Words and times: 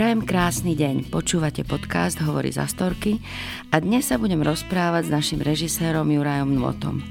Prajem 0.00 0.24
krásny 0.24 0.72
deň. 0.80 1.12
Počúvate 1.12 1.60
podcast 1.60 2.16
Hovorí 2.24 2.48
za 2.48 2.64
storky 2.64 3.20
a 3.68 3.84
dnes 3.84 4.08
sa 4.08 4.16
budem 4.16 4.40
rozprávať 4.40 5.04
s 5.04 5.12
našim 5.12 5.44
režisérom 5.44 6.08
Jurajom 6.08 6.56
Nvotom. 6.56 7.04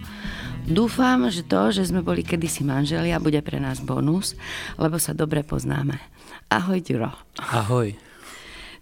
Dúfam, 0.65 1.29
že 1.29 1.45
to, 1.45 1.69
že 1.69 1.85
sme 1.85 2.01
boli 2.01 2.25
kedysi 2.25 2.65
manželia, 2.65 3.21
bude 3.21 3.37
pre 3.45 3.61
nás 3.61 3.77
bonus, 3.77 4.33
lebo 4.81 4.97
sa 4.97 5.13
dobre 5.13 5.45
poznáme. 5.45 6.01
Ahoj, 6.49 6.81
Juro. 6.81 7.13
Ahoj. 7.37 7.93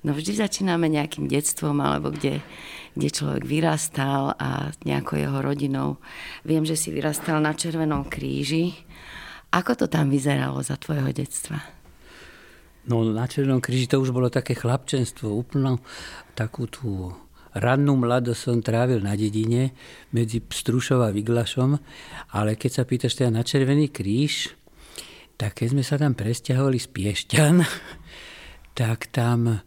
No 0.08 0.16
vždy 0.16 0.40
začíname 0.40 0.88
nejakým 0.88 1.28
detstvom, 1.28 1.76
alebo 1.84 2.08
kde, 2.08 2.40
kde 2.96 3.10
človek 3.12 3.44
vyrastal 3.44 4.40
a 4.40 4.72
nejakou 4.88 5.20
jeho 5.20 5.44
rodinou. 5.44 6.00
Viem, 6.48 6.64
že 6.64 6.80
si 6.80 6.96
vyrastal 6.96 7.44
na 7.44 7.52
Červenom 7.52 8.08
kríži. 8.08 8.72
Ako 9.52 9.76
to 9.76 9.92
tam 9.92 10.08
vyzeralo 10.08 10.64
za 10.64 10.80
tvojho 10.80 11.12
detstva? 11.12 11.60
No 12.88 13.04
na 13.04 13.28
Červenom 13.28 13.60
kríži 13.60 13.92
to 13.92 14.00
už 14.00 14.16
bolo 14.16 14.32
také 14.32 14.56
chlapčenstvo, 14.56 15.28
úplnú 15.28 15.76
takú 16.40 16.72
tú 16.72 17.12
rannú 17.58 17.98
mladosť 17.98 18.40
som 18.40 18.58
trávil 18.64 19.02
na 19.02 19.18
dedine 19.18 19.74
medzi 20.14 20.40
Strušov 20.40 21.04
a 21.04 21.12
Vyglašom, 21.12 21.76
ale 22.38 22.56
keď 22.56 22.72
sa 22.72 22.84
pýtaš 22.88 23.20
teda 23.20 23.34
na 23.34 23.44
Červený 23.44 23.90
kríž, 23.90 24.54
tak 25.38 25.62
keď 25.62 25.68
sme 25.74 25.84
sa 25.86 26.00
tam 26.02 26.14
presťahovali 26.18 26.80
z 26.80 26.88
Piešťan, 26.88 27.56
tak 28.80 29.10
tam 29.14 29.40
e, 29.52 29.58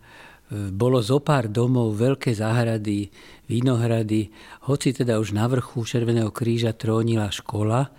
bolo 0.71 0.99
zo 1.03 1.23
pár 1.23 1.51
domov, 1.51 1.99
veľké 1.99 2.35
záhrady, 2.35 3.11
vinohrady, 3.47 4.31
hoci 4.71 4.95
teda 4.95 5.19
už 5.19 5.35
na 5.35 5.47
vrchu 5.51 5.83
Červeného 5.83 6.31
kríža 6.35 6.75
trónila 6.75 7.31
škola 7.31 7.87
e, 7.87 7.91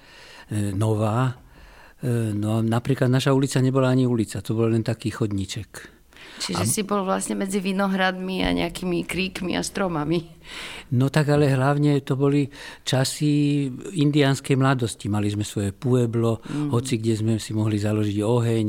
nová, 0.75 1.36
no 2.33 2.47
a 2.57 2.66
napríklad 2.66 3.09
naša 3.09 3.33
ulica 3.33 3.61
nebola 3.61 3.94
ani 3.94 4.09
ulica, 4.09 4.41
to 4.41 4.57
bol 4.57 4.69
len 4.69 4.81
taký 4.81 5.13
chodníček. 5.13 6.02
Čiže 6.41 6.63
a... 6.63 6.69
si 6.69 6.81
bol 6.81 7.05
vlastne 7.05 7.38
medzi 7.38 7.61
vinohradmi 7.61 8.41
a 8.41 8.49
nejakými 8.49 9.05
kríkmi 9.05 9.53
a 9.53 9.61
stromami. 9.61 10.25
No 10.97 11.13
tak 11.13 11.30
ale 11.30 11.53
hlavne 11.53 12.02
to 12.02 12.17
boli 12.17 12.49
časy 12.81 13.69
indiánskej 13.93 14.58
mladosti. 14.58 15.05
Mali 15.05 15.30
sme 15.30 15.45
svoje 15.45 15.69
pueblo, 15.69 16.41
mm. 16.41 16.73
hoci 16.73 16.97
kde 16.97 17.13
sme 17.13 17.33
si 17.38 17.53
mohli 17.53 17.77
založiť 17.77 18.17
oheň. 18.25 18.67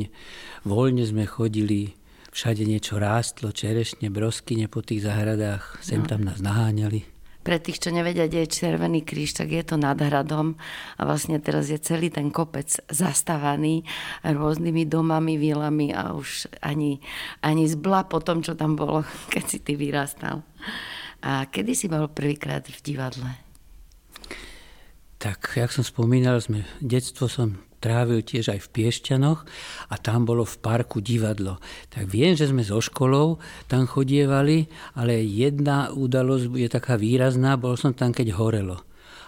Voľne 0.68 1.04
sme 1.08 1.24
chodili, 1.24 1.96
všade 2.32 2.68
niečo 2.68 3.00
rástlo, 3.00 3.52
čerešne, 3.56 4.12
broskyne 4.12 4.68
po 4.68 4.84
tých 4.84 5.08
záhradách. 5.08 5.80
Sem 5.80 6.04
no. 6.04 6.08
tam 6.08 6.28
nás 6.28 6.44
naháňali. 6.44 7.08
Pre 7.42 7.58
tých, 7.58 7.82
čo 7.82 7.90
nevedia, 7.90 8.30
kde 8.30 8.46
je 8.46 8.54
Červený 8.54 9.02
kríž, 9.02 9.34
tak 9.34 9.50
je 9.50 9.66
to 9.66 9.74
nad 9.74 9.98
hradom 9.98 10.54
a 10.94 11.00
vlastne 11.02 11.42
teraz 11.42 11.66
je 11.74 11.78
celý 11.82 12.06
ten 12.06 12.30
kopec 12.30 12.70
zastávaný 12.86 13.82
rôznymi 14.22 14.86
domami, 14.86 15.34
vilami 15.34 15.90
a 15.90 16.14
už 16.14 16.46
ani, 16.62 17.02
ani 17.42 17.66
zbla 17.66 18.06
po 18.06 18.22
tom, 18.22 18.46
čo 18.46 18.54
tam 18.54 18.78
bolo, 18.78 19.02
keď 19.34 19.44
si 19.44 19.58
ty 19.58 19.74
vyrastal. 19.74 20.46
A 21.22 21.50
kedy 21.50 21.74
si 21.74 21.86
bol 21.90 22.06
prvýkrát 22.10 22.62
v 22.66 22.78
divadle? 22.82 23.30
Tak, 25.22 25.54
jak 25.54 25.70
som 25.70 25.86
spomínal, 25.86 26.42
sme, 26.42 26.66
detstvo 26.82 27.30
som 27.30 27.62
trávil 27.82 28.22
tiež 28.22 28.54
aj 28.54 28.60
v 28.62 28.70
Piešťanoch 28.70 29.42
a 29.90 29.94
tam 29.98 30.22
bolo 30.22 30.46
v 30.46 30.56
parku 30.62 31.02
divadlo. 31.02 31.58
Tak 31.90 32.06
viem, 32.06 32.38
že 32.38 32.46
sme 32.46 32.62
so 32.62 32.78
školou 32.78 33.42
tam 33.66 33.90
chodievali, 33.90 34.70
ale 34.94 35.26
jedna 35.26 35.90
udalosť 35.90 36.46
je 36.54 36.68
taká 36.70 36.94
výrazná, 36.94 37.58
bol 37.58 37.74
som 37.74 37.90
tam, 37.90 38.14
keď 38.14 38.38
horelo. 38.38 38.86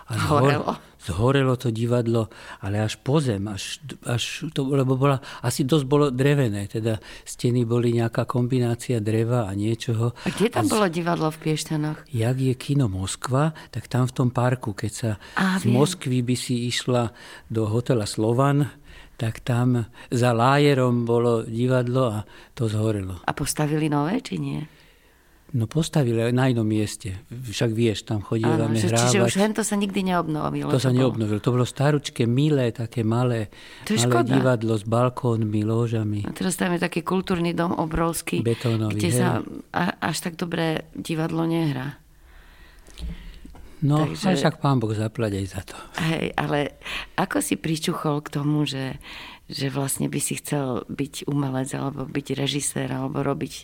A 0.09 0.13
horelo? 0.29 0.77
zhorelo 1.05 1.55
to 1.61 1.69
divadlo, 1.69 2.33
ale 2.65 2.81
až 2.81 2.97
po 3.05 3.21
zem, 3.21 3.45
až, 3.49 3.85
až 4.09 4.49
to, 4.57 4.65
lebo 4.65 4.97
bola, 4.97 5.21
asi 5.45 5.69
dosť 5.69 5.85
bolo 5.85 6.07
drevené, 6.09 6.65
teda 6.65 6.97
steny 7.29 7.69
boli 7.69 7.93
nejaká 7.93 8.25
kombinácia 8.25 9.05
dreva 9.05 9.45
a 9.45 9.53
niečoho. 9.53 10.17
A 10.25 10.29
kde 10.33 10.49
tam 10.49 10.65
a 10.65 10.73
bolo 10.73 10.87
divadlo 10.89 11.29
v 11.29 11.39
Piešťanoch? 11.45 12.09
Jak 12.09 12.37
je 12.41 12.55
kino 12.57 12.89
Moskva, 12.89 13.53
tak 13.69 13.93
tam 13.93 14.09
v 14.09 14.13
tom 14.17 14.29
parku, 14.33 14.73
keď 14.73 14.93
sa 14.93 15.11
a, 15.37 15.61
z 15.61 15.69
viem. 15.69 15.77
Moskvy 15.77 16.19
by 16.25 16.37
si 16.41 16.73
išla 16.73 17.13
do 17.53 17.69
hotela 17.69 18.09
Slovan, 18.09 18.73
tak 19.21 19.45
tam 19.45 19.87
za 20.11 20.35
lájerom 20.35 21.07
bolo 21.07 21.47
divadlo 21.47 22.05
a 22.11 22.19
to 22.57 22.67
zhorelo. 22.67 23.23
A 23.29 23.33
postavili 23.37 23.87
nové, 23.87 24.19
či 24.25 24.41
nie? 24.41 24.65
No 25.55 25.71
postavili 25.71 26.19
na 26.35 26.51
inom 26.51 26.67
mieste. 26.67 27.15
Však 27.31 27.71
vieš, 27.71 28.03
tam 28.03 28.19
chodívame 28.27 28.75
hrávať. 28.75 29.07
Čiže 29.07 29.23
už 29.23 29.35
hento 29.39 29.63
sa 29.63 29.79
nikdy 29.79 30.03
neobnovilo. 30.03 30.67
To, 30.67 30.83
to 30.83 30.83
sa 30.83 30.91
neobnovilo. 30.91 31.39
To 31.39 31.55
bolo 31.55 31.63
staručké, 31.63 32.27
milé, 32.27 32.75
také 32.75 33.07
malé, 33.07 33.55
to 33.87 33.95
malé 33.95 34.27
divadlo 34.27 34.75
s 34.75 34.83
balkónmi, 34.83 35.63
lóžami. 35.63 36.27
A 36.27 36.35
teraz 36.35 36.59
tam 36.59 36.75
je 36.75 36.83
taký 36.83 37.07
kultúrny 37.07 37.55
dom 37.55 37.71
obrovský, 37.71 38.43
Betónový, 38.43 38.99
kde 38.99 39.11
hej. 39.15 39.19
sa 39.23 39.29
až 40.03 40.17
tak 40.27 40.35
dobré 40.35 40.91
divadlo 40.91 41.47
nehrá. 41.47 42.03
No, 43.85 44.01
Takže, 44.11 44.41
však 44.41 44.65
pán 44.65 44.81
Boh 44.81 44.97
zaplať 44.97 45.45
aj 45.45 45.47
za 45.47 45.61
to. 45.61 45.77
Hej, 46.09 46.33
ale 46.41 46.81
ako 47.21 47.45
si 47.45 47.61
pričuchol 47.61 48.25
k 48.25 48.33
tomu, 48.33 48.65
že 48.65 48.97
že 49.45 49.69
vlastne 49.69 50.09
by 50.09 50.21
si 50.21 50.41
chcel 50.41 50.89
byť 50.89 51.29
umelec 51.29 51.69
alebo 51.77 52.09
byť 52.09 52.27
režisér 52.33 52.89
alebo 52.89 53.21
robiť 53.21 53.55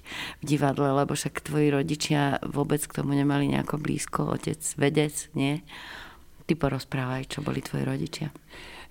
v 0.41 0.45
divadle, 0.45 0.93
lebo 0.93 1.17
však 1.17 1.41
tvoji 1.41 1.73
rodičia 1.73 2.37
vôbec 2.45 2.85
k 2.85 3.01
tomu 3.01 3.17
nemali 3.17 3.49
nejako 3.49 3.81
blízko, 3.81 4.29
otec 4.37 4.61
vedec, 4.77 5.33
nie? 5.33 5.65
Ty 6.45 6.53
porozprávaj, 6.59 7.33
čo 7.33 7.41
boli 7.41 7.65
tvoji 7.65 7.85
rodičia. 7.89 8.29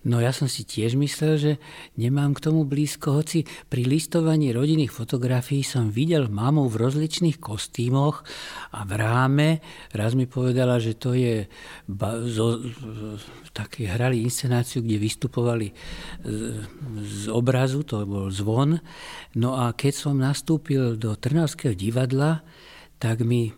No 0.08 0.24
ja 0.24 0.32
som 0.32 0.48
si 0.48 0.64
tiež 0.64 0.96
myslel, 0.96 1.34
že 1.36 1.52
nemám 2.00 2.32
k 2.32 2.48
tomu 2.48 2.64
blízko, 2.64 3.20
hoci 3.20 3.44
pri 3.68 3.84
listovaní 3.84 4.56
rodinných 4.56 4.96
fotografií 4.96 5.60
som 5.60 5.92
videl 5.92 6.32
mamu 6.32 6.72
v 6.72 6.80
rozličných 6.80 7.36
kostýmoch 7.36 8.24
a 8.72 8.88
v 8.88 8.92
ráme. 8.96 9.50
Raz 9.92 10.16
mi 10.16 10.24
povedala, 10.24 10.80
že 10.80 10.96
to 10.96 11.12
je 11.12 11.52
zo, 12.32 12.64
také 13.52 13.92
hrali 13.92 14.24
inscenáciu, 14.24 14.80
kde 14.80 15.04
vystupovali 15.04 15.68
z, 16.24 16.64
z 17.04 17.24
obrazu, 17.28 17.84
to 17.84 18.08
bol 18.08 18.32
zvon. 18.32 18.80
No 19.36 19.60
a 19.60 19.76
keď 19.76 19.94
som 20.00 20.16
nastúpil 20.16 20.96
do 20.96 21.20
Trnavského 21.20 21.76
divadla, 21.76 22.40
tak 23.04 23.28
mi 23.28 23.52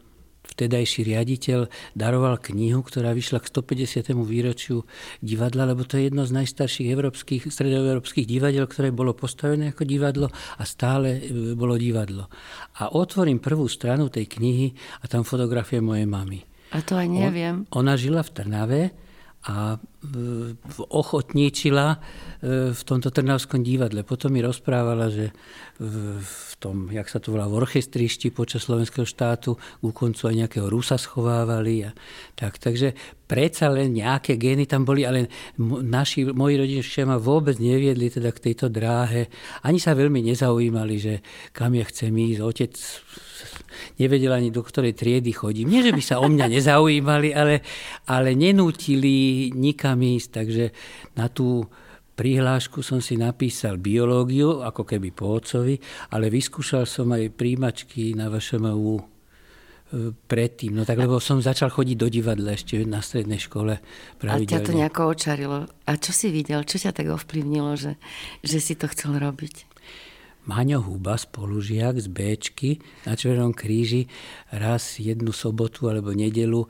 vtedajší 0.51 1.07
riaditeľ 1.07 1.59
daroval 1.95 2.38
knihu, 2.51 2.84
ktorá 2.84 3.16
vyšla 3.16 3.39
k 3.39 3.50
150. 3.50 4.12
výročiu 4.22 4.84
divadla, 5.23 5.72
lebo 5.72 5.88
to 5.88 5.95
je 5.97 6.12
jedno 6.12 6.28
z 6.28 6.35
najstarších 6.35 6.88
európskych, 6.91 7.47
stredoeurópskych 7.47 8.28
divadiel, 8.28 8.67
ktoré 8.67 8.91
bolo 8.91 9.16
postavené 9.16 9.72
ako 9.72 9.88
divadlo 9.88 10.28
a 10.31 10.63
stále 10.67 11.23
e, 11.23 11.56
bolo 11.56 11.79
divadlo. 11.79 12.28
A 12.84 12.91
otvorím 12.91 13.40
prvú 13.40 13.66
stranu 13.72 14.11
tej 14.11 14.28
knihy 14.28 14.75
a 15.01 15.07
tam 15.07 15.23
fotografie 15.23 15.79
mojej 15.79 16.06
mamy. 16.06 16.44
A 16.72 16.79
to 16.84 16.95
aj 16.95 17.07
neviem. 17.07 17.67
On, 17.72 17.84
ona 17.84 18.00
žila 18.00 18.23
v 18.23 18.31
Trnave 18.31 18.81
a 19.47 19.75
ochotníčila 20.89 21.94
e, 21.94 21.97
v 22.73 22.81
tomto 22.81 23.13
Trnavskom 23.13 23.62
divadle. 23.62 24.01
Potom 24.01 24.34
mi 24.34 24.41
rozprávala, 24.41 25.13
že 25.13 25.29
v 25.81 26.53
tom, 26.62 26.94
jak 26.94 27.09
sa 27.09 27.17
to 27.17 27.34
volá, 27.34 27.50
v 27.50 27.57
orchestrišti 27.57 28.29
počas 28.29 28.69
slovenského 28.69 29.06
štátu 29.06 29.57
ku 29.81 29.90
koncu 29.90 30.29
aj 30.29 30.35
nejakého 30.45 30.67
Rusa 30.69 31.01
schovávali. 31.01 31.90
A 31.90 31.90
tak, 32.38 32.61
takže 32.61 32.94
predsa 33.25 33.73
len 33.73 33.97
nejaké 33.97 34.38
gény 34.38 34.69
tam 34.69 34.85
boli, 34.85 35.01
ale 35.01 35.25
naši, 35.61 36.29
moji 36.29 36.56
rodičia 36.61 37.09
ma 37.09 37.17
vôbec 37.17 37.57
neviedli 37.57 38.13
teda 38.13 38.29
k 38.29 38.51
tejto 38.51 38.69
dráhe. 38.69 39.25
Ani 39.66 39.81
sa 39.81 39.97
veľmi 39.97 40.22
nezaujímali, 40.22 40.95
že 41.01 41.13
kam 41.50 41.73
ja 41.73 41.85
chcem 41.90 42.13
ísť. 42.13 42.40
Otec 42.45 42.73
nevedel 43.97 44.31
ani 44.34 44.53
do 44.53 44.61
ktorej 44.61 44.94
triedy 44.94 45.34
chodím. 45.34 45.73
Nie, 45.73 45.81
že 45.81 45.97
by 45.97 46.03
sa 46.06 46.22
o 46.22 46.29
mňa 46.29 46.45
nezaujímali, 46.45 47.34
ale, 47.34 47.66
ale 48.06 48.38
nenútili 48.38 49.49
nikam 49.58 49.91
ísť. 49.99 50.29
Takže 50.32 50.66
na 51.20 51.28
tú 51.28 51.67
prihlášku 52.16 52.85
som 52.85 53.02
si 53.02 53.17
napísal 53.17 53.82
biológiu, 53.82 54.61
ako 54.61 54.85
keby 54.85 55.09
po 55.09 55.41
otcovi, 55.41 55.82
ale 56.14 56.29
vyskúšal 56.29 56.85
som 56.85 57.09
aj 57.16 57.34
príjimačky 57.34 58.14
na 58.14 58.29
VŠMU 58.29 58.96
e, 58.99 59.03
predtým. 60.14 60.78
No 60.78 60.85
tak, 60.85 61.02
lebo 61.02 61.17
som 61.17 61.41
začal 61.41 61.73
chodiť 61.73 61.97
do 61.97 62.08
divadla 62.11 62.53
ešte 62.53 62.84
na 62.85 63.02
strednej 63.02 63.41
škole 63.41 63.82
pravidelne. 64.22 64.53
A 64.53 64.61
ťa 64.61 64.70
to 64.70 64.78
nejako 64.78 65.02
očarilo. 65.09 65.59
A 65.66 65.91
čo 65.97 66.11
si 66.14 66.29
videl? 66.29 66.61
Čo 66.61 66.78
ťa 66.78 66.91
tak 66.94 67.08
ovplyvnilo, 67.09 67.73
že, 67.79 67.97
že 68.46 68.61
si 68.61 68.78
to 68.78 68.85
chcel 68.91 69.17
robiť? 69.17 69.71
Maňo 70.41 70.82
Huba, 70.82 71.22
spolužiak 71.22 72.02
z 72.02 72.09
Bčky 72.09 72.82
na 73.05 73.14
Červenom 73.14 73.53
kríži, 73.53 74.09
raz 74.49 74.97
jednu 74.97 75.29
sobotu 75.29 75.85
alebo 75.85 76.17
nedelu 76.17 76.66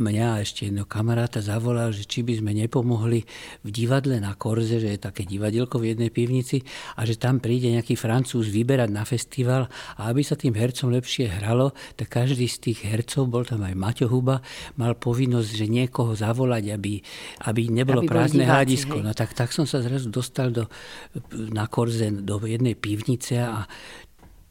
mňa 0.00 0.40
a 0.40 0.40
ešte 0.40 0.72
jedného 0.72 0.88
kamaráta 0.88 1.44
zavolal, 1.44 1.92
že 1.92 2.08
či 2.08 2.24
by 2.24 2.40
sme 2.40 2.56
nepomohli 2.56 3.28
v 3.60 3.68
divadle 3.68 4.16
na 4.24 4.32
Korze, 4.32 4.80
že 4.80 4.96
je 4.96 5.04
také 5.04 5.28
divadielko 5.28 5.76
v 5.76 5.92
jednej 5.92 6.08
pivnici 6.08 6.64
a 6.96 7.04
že 7.04 7.20
tam 7.20 7.44
príde 7.44 7.68
nejaký 7.76 7.92
Francúz 7.92 8.48
vyberať 8.48 8.88
na 8.88 9.04
festival 9.04 9.68
a 10.00 10.08
aby 10.08 10.24
sa 10.24 10.40
tým 10.40 10.56
hercom 10.56 10.88
lepšie 10.88 11.28
hralo, 11.28 11.76
tak 12.00 12.08
každý 12.08 12.48
z 12.48 12.72
tých 12.72 12.88
hercov, 12.88 13.28
bol 13.28 13.44
tam 13.44 13.68
aj 13.68 13.76
Maťo 13.76 14.08
Huba, 14.08 14.40
mal 14.80 14.96
povinnosť, 14.96 15.50
že 15.52 15.66
niekoho 15.68 16.16
zavolať, 16.16 16.72
aby, 16.72 17.04
aby 17.52 17.68
nebolo 17.68 18.00
aby 18.00 18.08
prázdne 18.08 18.48
hľadisko. 18.48 19.04
No 19.04 19.12
tak, 19.12 19.36
tak 19.36 19.52
som 19.52 19.68
sa 19.68 19.84
zrazu 19.84 20.08
dostal 20.08 20.48
do, 20.48 20.72
na 21.52 21.68
Korze 21.68 22.08
do 22.08 22.40
jednej 22.40 22.72
pivnice 22.72 22.93
pivnice 22.94 23.42
a 23.42 23.66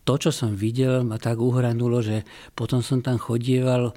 to, 0.03 0.19
čo 0.19 0.35
som 0.35 0.51
videl, 0.51 1.07
ma 1.07 1.15
tak 1.15 1.39
uhranulo, 1.39 2.03
že 2.03 2.27
potom 2.51 2.83
som 2.83 2.99
tam 2.99 3.15
chodieval 3.15 3.95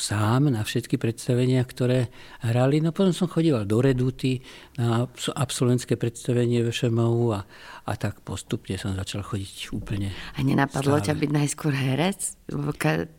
sám 0.00 0.48
na 0.48 0.62
všetky 0.64 0.96
predstavenia, 0.96 1.60
ktoré 1.66 2.08
hrali. 2.46 2.80
No 2.80 2.94
potom 2.94 3.12
som 3.12 3.28
chodíval 3.28 3.68
do 3.68 3.82
Reduty 3.84 4.40
na 4.80 5.04
absolventské 5.36 5.98
predstavenie 6.00 6.64
VŠMU 6.64 7.36
a, 7.36 7.44
a 7.84 7.92
tak 8.00 8.24
postupne 8.24 8.78
som 8.80 8.96
začal 8.96 9.20
chodiť 9.20 9.74
úplne 9.76 10.14
A 10.38 10.40
nenapadlo 10.40 10.96
stále. 10.96 11.06
ťa 11.10 11.14
byť 11.20 11.30
najskôr 11.34 11.72
herec? 11.76 12.20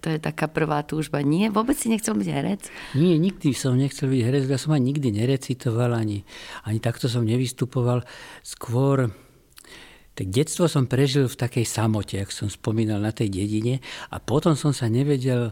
To 0.01 0.07
je 0.09 0.17
taká 0.24 0.50
prvá 0.50 0.81
túžba. 0.81 1.21
Nie? 1.21 1.53
Vôbec 1.53 1.77
si 1.77 1.91
nechcel 1.91 2.17
byť 2.17 2.29
herec? 2.31 2.62
Nie, 2.97 3.19
nikdy 3.21 3.53
som 3.53 3.77
nechcel 3.77 4.09
byť 4.09 4.21
herec. 4.25 4.44
Ja 4.50 4.57
som 4.57 4.74
ani 4.74 4.95
nikdy 4.95 5.13
nerecitoval, 5.13 5.94
ani, 5.94 6.25
ani 6.65 6.79
takto 6.81 7.06
som 7.06 7.27
nevystupoval. 7.27 8.01
Skôr 8.41 9.12
tak 10.21 10.29
detstvo 10.29 10.69
som 10.69 10.85
prežil 10.85 11.25
v 11.25 11.33
takej 11.33 11.65
samote, 11.65 12.21
ak 12.21 12.29
som 12.29 12.45
spomínal 12.45 13.01
na 13.01 13.09
tej 13.09 13.33
dedine 13.33 13.81
a 14.13 14.21
potom 14.21 14.53
som 14.53 14.69
sa 14.69 14.85
nevedel 14.85 15.50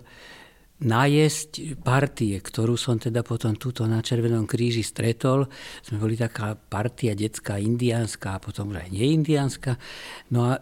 najesť 0.86 1.81
partie, 1.81 2.38
ktorú 2.38 2.77
som 2.77 3.01
teda 3.01 3.25
potom 3.25 3.57
túto 3.57 3.89
na 3.89 4.06
Červenom 4.06 4.45
kríži 4.45 4.86
stretol. 4.86 5.50
Sme 5.81 5.98
boli 5.98 6.13
taká 6.13 6.54
partia 6.54 7.18
detská 7.18 7.57
indiánska 7.57 8.38
a 8.38 8.42
potom 8.44 8.69
už 8.69 8.86
aj 8.86 8.89
neindiánska. 8.94 9.81
No 10.30 10.54
a 10.54 10.62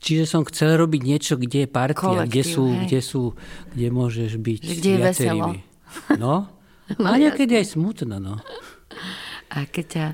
Čiže 0.00 0.24
som 0.24 0.48
chcel 0.48 0.80
robiť 0.80 1.00
niečo, 1.04 1.36
kde 1.36 1.66
je 1.66 1.68
partia, 1.68 2.24
kde 2.24 2.40
sú, 2.40 2.72
kde 2.72 3.04
sú, 3.04 3.36
kde 3.76 3.92
môžeš 3.92 4.40
byť 4.40 4.60
kde 4.80 4.92
je 4.96 5.00
veselo. 5.04 5.46
No, 6.16 6.48
no 7.02 7.04
a 7.04 7.20
niekedy 7.20 7.60
aj 7.60 7.76
smutno, 7.76 8.16
no. 8.16 8.40
A 9.50 9.66
keď 9.66 9.86
ťa 9.86 10.06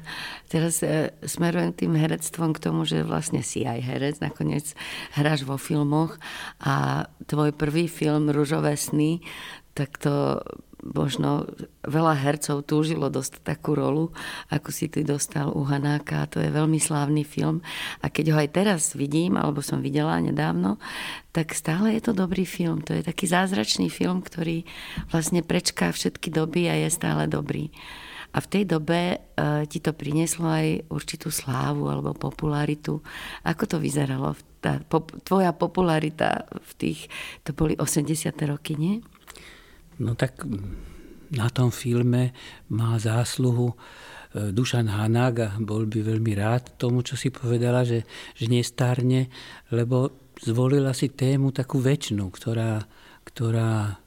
teraz 0.49 0.81
e, 0.81 1.13
smerujem 1.21 1.77
tým 1.77 1.93
herectvom 1.93 2.57
k 2.57 2.63
tomu, 2.65 2.89
že 2.89 3.05
vlastne 3.05 3.45
si 3.45 3.69
aj 3.69 3.85
herec, 3.85 4.17
nakoniec 4.25 4.73
hráš 5.13 5.45
vo 5.45 5.61
filmoch 5.61 6.17
a 6.61 7.05
tvoj 7.29 7.53
prvý 7.53 7.85
film 7.85 8.33
Ružové 8.33 8.81
sny, 8.81 9.21
tak 9.77 10.01
to 10.01 10.41
možno 10.95 11.51
veľa 11.83 12.15
hercov 12.15 12.63
túžilo 12.63 13.11
dostať 13.11 13.43
takú 13.43 13.75
rolu, 13.75 14.15
ako 14.53 14.69
si 14.71 14.87
ty 14.87 15.03
dostal 15.03 15.51
u 15.51 15.67
Hanáka. 15.67 16.31
To 16.31 16.39
je 16.39 16.53
veľmi 16.53 16.79
slávny 16.79 17.27
film. 17.27 17.65
A 18.05 18.13
keď 18.13 18.37
ho 18.37 18.37
aj 18.39 18.51
teraz 18.55 18.83
vidím, 18.95 19.35
alebo 19.35 19.65
som 19.65 19.83
videla 19.83 20.21
nedávno, 20.23 20.79
tak 21.35 21.57
stále 21.57 21.97
je 21.99 22.03
to 22.07 22.13
dobrý 22.15 22.47
film. 22.47 22.85
To 22.87 22.95
je 22.95 23.03
taký 23.03 23.27
zázračný 23.27 23.91
film, 23.91 24.23
ktorý 24.23 24.63
vlastne 25.11 25.43
prečká 25.43 25.91
všetky 25.91 26.31
doby 26.31 26.71
a 26.71 26.75
je 26.87 26.91
stále 26.93 27.27
dobrý. 27.27 27.73
A 28.35 28.39
v 28.43 28.51
tej 28.51 28.65
dobe 28.67 29.19
uh, 29.19 29.63
ti 29.69 29.79
to 29.79 29.95
prinieslo 29.95 30.49
aj 30.51 30.89
určitú 30.91 31.31
slávu 31.31 31.87
alebo 31.87 32.17
popularitu. 32.17 33.05
Ako 33.47 33.67
to 33.69 33.77
vyzeralo? 33.79 34.35
Tá, 34.59 34.83
pop, 34.83 35.15
tvoja 35.23 35.55
popularita 35.55 36.49
v 36.51 36.73
tých, 36.75 37.01
to 37.47 37.55
boli 37.55 37.79
80. 37.79 38.35
roky, 38.51 38.75
nie? 38.75 38.99
No 40.03 40.19
tak 40.19 40.45
na 41.33 41.49
tom 41.51 41.75
filme 41.75 42.31
má 42.71 42.95
zásluhu 43.01 43.73
e, 43.73 43.75
Dušan 44.53 44.87
Hanák 44.87 45.35
a 45.43 45.49
bol 45.59 45.89
by 45.89 46.15
veľmi 46.15 46.33
rád 46.39 46.79
tomu, 46.79 47.03
čo 47.03 47.19
si 47.19 47.35
povedala, 47.35 47.83
že, 47.83 48.07
že 48.37 48.47
nestárne, 48.47 49.33
lebo 49.73 50.31
zvolila 50.39 50.93
si 50.93 51.11
tému 51.11 51.51
takú 51.51 51.81
väčšinu, 51.81 52.29
ktorá, 52.31 52.85
ktorá 53.27 53.99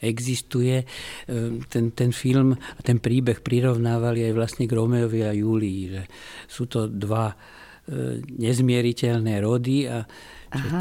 existuje. 0.00 0.84
Ehm, 1.28 1.64
ten, 1.68 1.92
ten 1.96 2.12
film 2.12 2.52
a 2.52 2.80
ten 2.84 3.00
príbeh 3.00 3.40
prirovnávali 3.40 4.28
aj 4.28 4.32
vlastne 4.36 4.64
k 4.68 4.76
Romeovi 4.76 5.20
a 5.24 5.32
Julii, 5.32 5.82
že 5.88 6.02
sú 6.46 6.68
to 6.68 6.86
dva 6.86 7.32
e, 7.32 7.36
nezmieriteľné 8.20 9.34
rody 9.40 9.88
a 9.88 10.04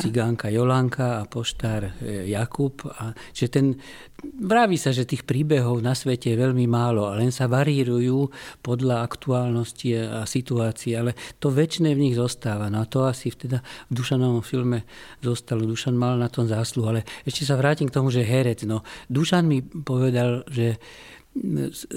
cigánka 0.01 0.49
Jolanka 0.49 1.21
a 1.21 1.27
poštár 1.27 1.89
e, 2.01 2.29
Jakub. 2.29 2.85
A, 2.85 3.11
že 3.33 3.49
ten, 3.49 3.75
vraví 4.21 4.77
sa, 4.77 4.93
že 4.93 5.07
tých 5.07 5.25
príbehov 5.25 5.81
na 5.81 5.97
svete 5.97 6.33
je 6.33 6.37
veľmi 6.37 6.65
málo, 6.69 7.09
len 7.17 7.33
sa 7.33 7.49
varírujú 7.49 8.29
podľa 8.61 9.01
aktuálnosti 9.05 9.89
a 9.97 10.21
situácií, 10.23 10.93
ale 10.95 11.17
to 11.41 11.49
väčšie 11.51 11.93
v 11.93 12.03
nich 12.09 12.15
zostáva. 12.15 12.69
No 12.69 12.81
a 12.81 12.89
to 12.89 13.05
asi 13.05 13.33
teda 13.33 13.61
v 13.89 13.93
Dušanovom 13.93 14.41
filme 14.45 14.85
zostalo. 15.21 15.65
Dušan 15.65 15.97
mal 15.97 16.15
na 16.15 16.29
tom 16.29 16.45
zásluhu, 16.45 16.87
ale 16.89 17.01
ešte 17.25 17.43
sa 17.43 17.57
vrátim 17.57 17.89
k 17.89 17.95
tomu, 17.95 18.09
že 18.13 18.25
herec. 18.25 18.63
No, 18.63 18.85
Dušan 19.09 19.45
mi 19.45 19.61
povedal, 19.61 20.45
že 20.47 20.77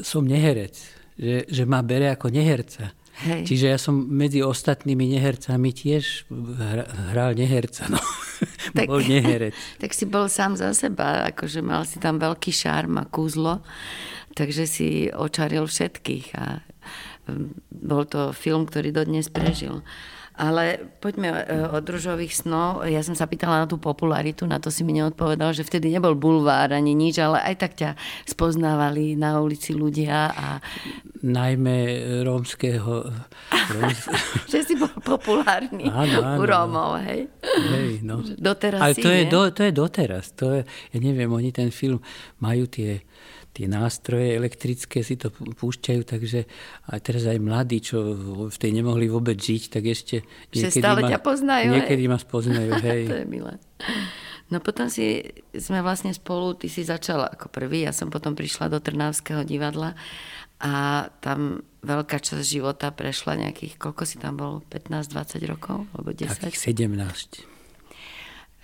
som 0.03 0.27
neherec, 0.27 0.75
že, 1.15 1.47
že 1.47 1.63
ma 1.63 1.85
bere 1.87 2.11
ako 2.11 2.35
neherca. 2.35 2.91
Hej. 3.19 3.51
Čiže 3.51 3.67
ja 3.75 3.79
som 3.83 4.07
medzi 4.07 4.47
ostatnými 4.47 5.19
nehercami 5.19 5.75
tiež 5.75 6.31
hral 7.15 7.35
neherca. 7.35 7.91
No. 7.91 7.99
Tak, 8.69 8.85
bol 8.87 9.03
neherec. 9.03 9.57
Tak 9.83 9.91
si 9.97 10.05
bol 10.07 10.31
sám 10.31 10.55
za 10.55 10.71
seba, 10.71 11.27
akože 11.33 11.59
mal 11.59 11.83
si 11.83 11.99
tam 11.99 12.23
veľký 12.23 12.53
šarm 12.55 13.01
a 13.01 13.09
kúzlo, 13.09 13.65
takže 14.39 14.69
si 14.69 15.11
očaril 15.11 15.67
všetkých 15.67 16.27
a 16.39 16.63
bol 17.73 18.05
to 18.07 18.31
film, 18.37 18.69
ktorý 18.69 18.93
dodnes 18.93 19.33
prežil. 19.33 19.83
Ale 20.39 20.79
poďme 21.03 21.29
e, 21.35 21.43
od 21.75 21.83
družových 21.83 22.31
snov. 22.31 22.87
Ja 22.87 23.03
som 23.03 23.19
sa 23.19 23.27
pýtala 23.27 23.63
na 23.63 23.67
tú 23.67 23.75
popularitu, 23.75 24.47
na 24.47 24.63
to 24.63 24.71
si 24.71 24.87
mi 24.87 24.95
neodpovedal, 24.95 25.51
že 25.51 25.67
vtedy 25.67 25.91
nebol 25.91 26.15
bulvár 26.15 26.71
ani 26.71 26.95
nič, 26.95 27.19
ale 27.19 27.43
aj 27.43 27.55
tak 27.59 27.73
ťa 27.75 27.99
spoznávali 28.23 29.19
na 29.19 29.43
ulici 29.43 29.75
ľudia. 29.75 30.31
A... 30.31 30.47
Najmä 31.27 31.77
rómskeho... 32.23 33.11
že 34.53 34.63
si 34.63 34.79
bol 34.79 34.93
populárny 35.03 35.91
áno, 35.91 36.19
áno. 36.23 36.39
u 36.41 36.43
Rómov, 36.47 36.93
hej? 37.05 37.29
Hej, 37.45 38.07
no. 38.07 38.23
Doteraz 38.23 38.81
Ale 38.81 38.95
to, 38.95 39.11
je, 39.11 39.23
do, 39.27 39.41
to 39.51 39.61
je 39.67 39.73
doteraz. 39.75 40.33
To 40.39 40.47
je, 40.57 40.61
ja 40.65 40.99
neviem, 41.03 41.29
oni 41.29 41.51
ten 41.51 41.75
film 41.75 41.99
majú 42.39 42.71
tie 42.71 43.03
tie 43.59 43.67
nástroje 43.67 44.39
elektrické 44.39 45.03
si 45.03 45.19
to 45.19 45.35
púšťajú, 45.35 46.01
takže 46.07 46.47
aj 46.95 47.01
teraz 47.03 47.27
aj 47.27 47.43
mladí, 47.43 47.83
čo 47.83 48.15
v 48.47 48.55
tej 48.55 48.71
nemohli 48.71 49.11
vôbec 49.11 49.35
žiť, 49.35 49.75
tak 49.75 49.91
ešte 49.91 50.23
niekedy, 50.55 50.79
stále 50.79 51.03
ma, 51.03 51.11
ťa 51.11 51.19
poznajú, 51.19 51.71
niekedy 51.75 52.05
ma 52.07 52.23
spoznajú. 52.23 52.71
Hej. 52.87 53.03
to 53.11 53.17
je 53.19 53.27
milé. 53.27 53.59
No 54.55 54.63
potom 54.63 54.87
si, 54.87 55.27
sme 55.59 55.83
vlastne 55.83 56.15
spolu, 56.15 56.55
ty 56.55 56.71
si 56.71 56.87
začala 56.87 57.35
ako 57.35 57.51
prvý, 57.51 57.83
ja 57.83 57.91
som 57.91 58.15
potom 58.15 58.39
prišla 58.39 58.71
do 58.71 58.79
Trnavského 58.79 59.43
divadla 59.43 59.99
a 60.63 61.07
tam 61.19 61.67
veľká 61.83 62.23
časť 62.23 62.47
života 62.47 62.95
prešla 62.95 63.43
nejakých, 63.43 63.75
koľko 63.75 64.03
si 64.07 64.23
tam 64.23 64.39
bol, 64.39 64.63
15-20 64.71 65.51
rokov? 65.51 65.91
Alebo 65.99 66.15
10? 66.15 66.47
Takých 66.47 66.79
17. 66.79 67.58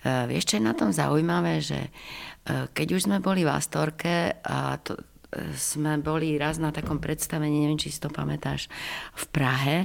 Uh, 0.05 0.29
vieš, 0.29 0.53
čo 0.53 0.61
je 0.61 0.69
na 0.69 0.77
tom 0.77 0.93
zaujímavé, 0.93 1.65
že 1.65 1.89
uh, 1.89 2.69
keď 2.69 2.87
už 2.93 3.01
sme 3.09 3.17
boli 3.17 3.41
v 3.41 3.49
Astorke 3.49 4.37
a 4.45 4.77
to, 4.77 4.93
sme 5.55 5.99
boli 5.99 6.39
raz 6.39 6.57
na 6.61 6.71
takom 6.71 7.01
predstavení, 7.01 7.65
neviem, 7.65 7.79
či 7.79 7.91
si 7.91 7.99
to 7.99 8.07
pamätáš, 8.07 8.71
v 9.15 9.25
Prahe 9.31 9.77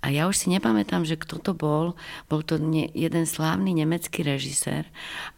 a 0.00 0.06
ja 0.12 0.28
už 0.28 0.36
si 0.36 0.46
nepamätám, 0.52 1.04
že 1.04 1.16
kto 1.20 1.40
to 1.40 1.52
bol. 1.52 1.96
Bol 2.28 2.40
to 2.44 2.56
jeden 2.92 3.24
slávny 3.24 3.76
nemecký 3.76 4.24
režisér 4.24 4.88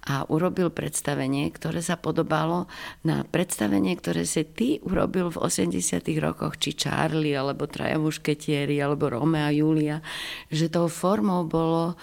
a 0.06 0.26
urobil 0.26 0.70
predstavenie, 0.70 1.50
ktoré 1.50 1.82
sa 1.82 1.98
podobalo 1.98 2.66
na 3.06 3.26
predstavenie, 3.26 3.94
ktoré 3.98 4.26
si 4.26 4.42
ty 4.46 4.68
urobil 4.82 5.30
v 5.30 5.42
80 5.42 6.02
rokoch, 6.22 6.58
či 6.58 6.74
Charlie, 6.74 7.34
alebo 7.34 7.66
Traja 7.66 7.98
mušketieri, 7.98 8.78
alebo 8.82 9.10
Rome 9.10 9.42
a 9.42 9.50
Julia, 9.50 10.02
že 10.50 10.70
tou 10.70 10.86
formou 10.86 11.46
bolo, 11.46 11.94
e, 11.94 11.96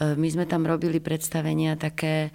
my 0.00 0.28
sme 0.30 0.48
tam 0.48 0.64
robili 0.64 1.02
predstavenia 1.02 1.76
také 1.76 2.32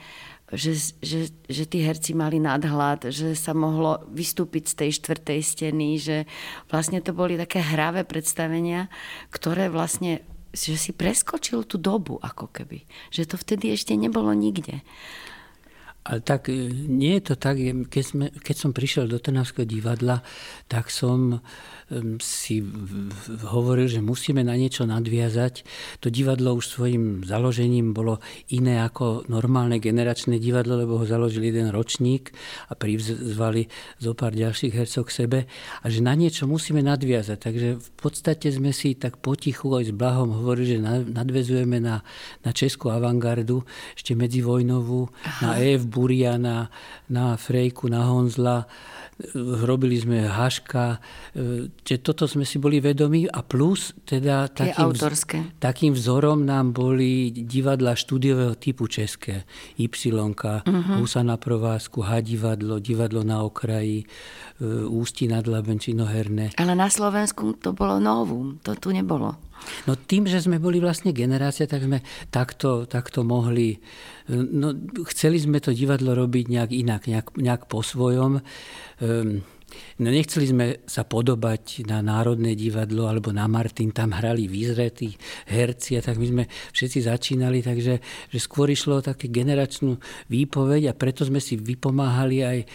že, 0.47 0.95
že, 1.03 1.27
že 1.51 1.63
tí 1.67 1.83
herci 1.83 2.15
mali 2.15 2.39
nadhľad, 2.39 3.11
že 3.11 3.35
sa 3.35 3.51
mohlo 3.51 4.07
vystúpiť 4.07 4.63
z 4.71 4.73
tej 4.79 4.89
štvrtej 5.03 5.39
steny, 5.43 5.99
že 5.99 6.23
vlastne 6.71 7.03
to 7.03 7.11
boli 7.11 7.35
také 7.35 7.59
hravé 7.59 8.07
predstavenia, 8.07 8.87
ktoré 9.27 9.67
vlastne 9.67 10.23
že 10.55 10.79
si 10.79 10.95
preskočil 10.95 11.67
tú 11.67 11.77
dobu 11.77 12.17
ako 12.23 12.49
keby. 12.49 12.87
Že 13.11 13.23
to 13.29 13.35
vtedy 13.37 13.75
ešte 13.75 13.93
nebolo 13.93 14.31
nikde. 14.31 14.81
Ale 16.07 16.23
tak 16.23 16.47
e, 16.47 16.71
nie 16.71 17.19
je 17.19 17.23
to 17.29 17.35
tak, 17.35 17.59
keď, 17.91 18.03
sme, 18.03 18.25
keď 18.31 18.55
som 18.55 18.71
prišiel 18.71 19.11
do 19.11 19.19
Trnavského 19.19 19.67
divadla, 19.67 20.23
tak 20.71 20.87
som 20.87 21.43
si 22.19 22.59
hovoril, 23.47 23.87
že 23.87 24.03
musíme 24.03 24.43
na 24.43 24.59
niečo 24.59 24.83
nadviazať. 24.83 25.63
To 26.03 26.11
divadlo 26.11 26.59
už 26.59 26.67
svojim 26.67 27.23
založením 27.23 27.95
bolo 27.95 28.19
iné 28.51 28.83
ako 28.83 29.23
normálne 29.31 29.79
generačné 29.79 30.35
divadlo, 30.35 30.75
lebo 30.75 30.99
ho 30.99 31.05
založil 31.07 31.47
jeden 31.47 31.71
ročník 31.71 32.35
a 32.67 32.75
privzvali 32.75 33.71
zo 34.03 34.11
pár 34.11 34.35
ďalších 34.35 34.75
hercov 34.75 35.07
k 35.07 35.15
sebe 35.15 35.39
a 35.79 35.85
že 35.87 36.03
na 36.03 36.11
niečo 36.11 36.43
musíme 36.43 36.83
nadviazať. 36.83 37.37
Takže 37.39 37.67
v 37.79 37.89
podstate 37.95 38.51
sme 38.51 38.75
si 38.75 38.99
tak 38.99 39.23
potichu 39.23 39.71
aj 39.79 39.87
s 39.87 39.93
Blahom 39.95 40.43
hovorili, 40.43 40.75
že 40.75 40.83
nadvezujeme 41.07 41.79
na, 41.79 42.03
na 42.43 42.51
českú 42.51 42.91
avantgardu, 42.91 43.63
ešte 43.95 44.11
medzivojnovú, 44.11 45.07
Aha. 45.23 45.39
na 45.39 45.51
EF 45.63 45.87
Buriana, 45.87 46.67
na 47.07 47.39
Frejku, 47.39 47.87
na 47.87 48.11
Honzla, 48.11 48.67
robili 49.33 49.97
sme 49.97 50.29
Haška, 50.29 51.01
že 51.83 52.01
toto 52.01 52.27
sme 52.27 52.43
si 52.43 52.57
boli 52.57 52.79
vedomí 52.79 53.27
a 53.27 53.43
plus 53.43 53.93
teda 54.07 54.47
takým, 54.51 54.91
takým 55.59 55.93
vzorom 55.95 56.43
nám 56.43 56.73
boli 56.75 57.31
divadla 57.31 57.95
štúdiového 57.95 58.55
typu 58.59 58.87
české. 58.87 59.43
Y, 59.79 59.87
uh-huh. 59.87 60.97
Husa 60.99 61.21
na 61.23 61.35
provázku, 61.35 62.03
Hadivadlo, 62.03 62.79
divadlo 62.79 63.23
na 63.23 63.43
okraji, 63.43 64.03
Ústi 64.87 65.29
nad 65.29 65.45
Labem, 65.45 65.77
Činoherné. 65.77 66.57
Ale 66.57 66.73
na 66.73 66.89
Slovensku 66.89 67.55
to 67.61 67.77
bolo 67.77 68.01
novum, 68.01 68.57
to 68.65 68.73
tu 68.75 68.89
nebolo. 68.89 69.37
No 69.89 69.97
tým, 69.97 70.29
že 70.29 70.41
sme 70.41 70.61
boli 70.61 70.77
vlastne 70.77 71.13
generácia, 71.13 71.65
tak 71.65 71.85
sme 71.85 72.05
takto, 72.29 72.85
takto 72.85 73.25
mohli... 73.25 73.77
No, 74.29 74.75
chceli 75.09 75.41
sme 75.41 75.57
to 75.63 75.73
divadlo 75.73 76.13
robiť 76.13 76.45
nejak 76.51 76.71
inak, 76.71 77.01
nejak, 77.09 77.27
nejak 77.39 77.61
po 77.65 77.81
svojom. 77.81 78.43
Um, 79.01 79.41
No 79.97 80.13
nechceli 80.13 80.45
sme 80.45 80.65
sa 80.85 81.01
podobať 81.03 81.89
na 81.89 82.05
Národné 82.05 82.53
divadlo 82.53 83.09
alebo 83.09 83.33
na 83.33 83.49
Martin, 83.49 83.89
tam 83.89 84.13
hrali 84.13 84.45
vyzretí 84.45 85.17
herci 85.49 85.97
a 85.97 86.01
tak 86.05 86.21
my 86.21 86.27
sme 86.27 86.43
všetci 86.75 86.99
začínali, 87.09 87.65
takže 87.65 87.93
že 88.29 88.39
skôr 88.39 88.69
išlo 88.69 89.01
o 89.01 89.05
také 89.05 89.27
generačnú 89.27 89.97
výpoveď 90.29 90.91
a 90.91 90.97
preto 90.97 91.25
sme 91.25 91.41
si 91.41 91.57
vypomáhali 91.57 92.37
aj 92.45 92.57
e, 92.61 92.65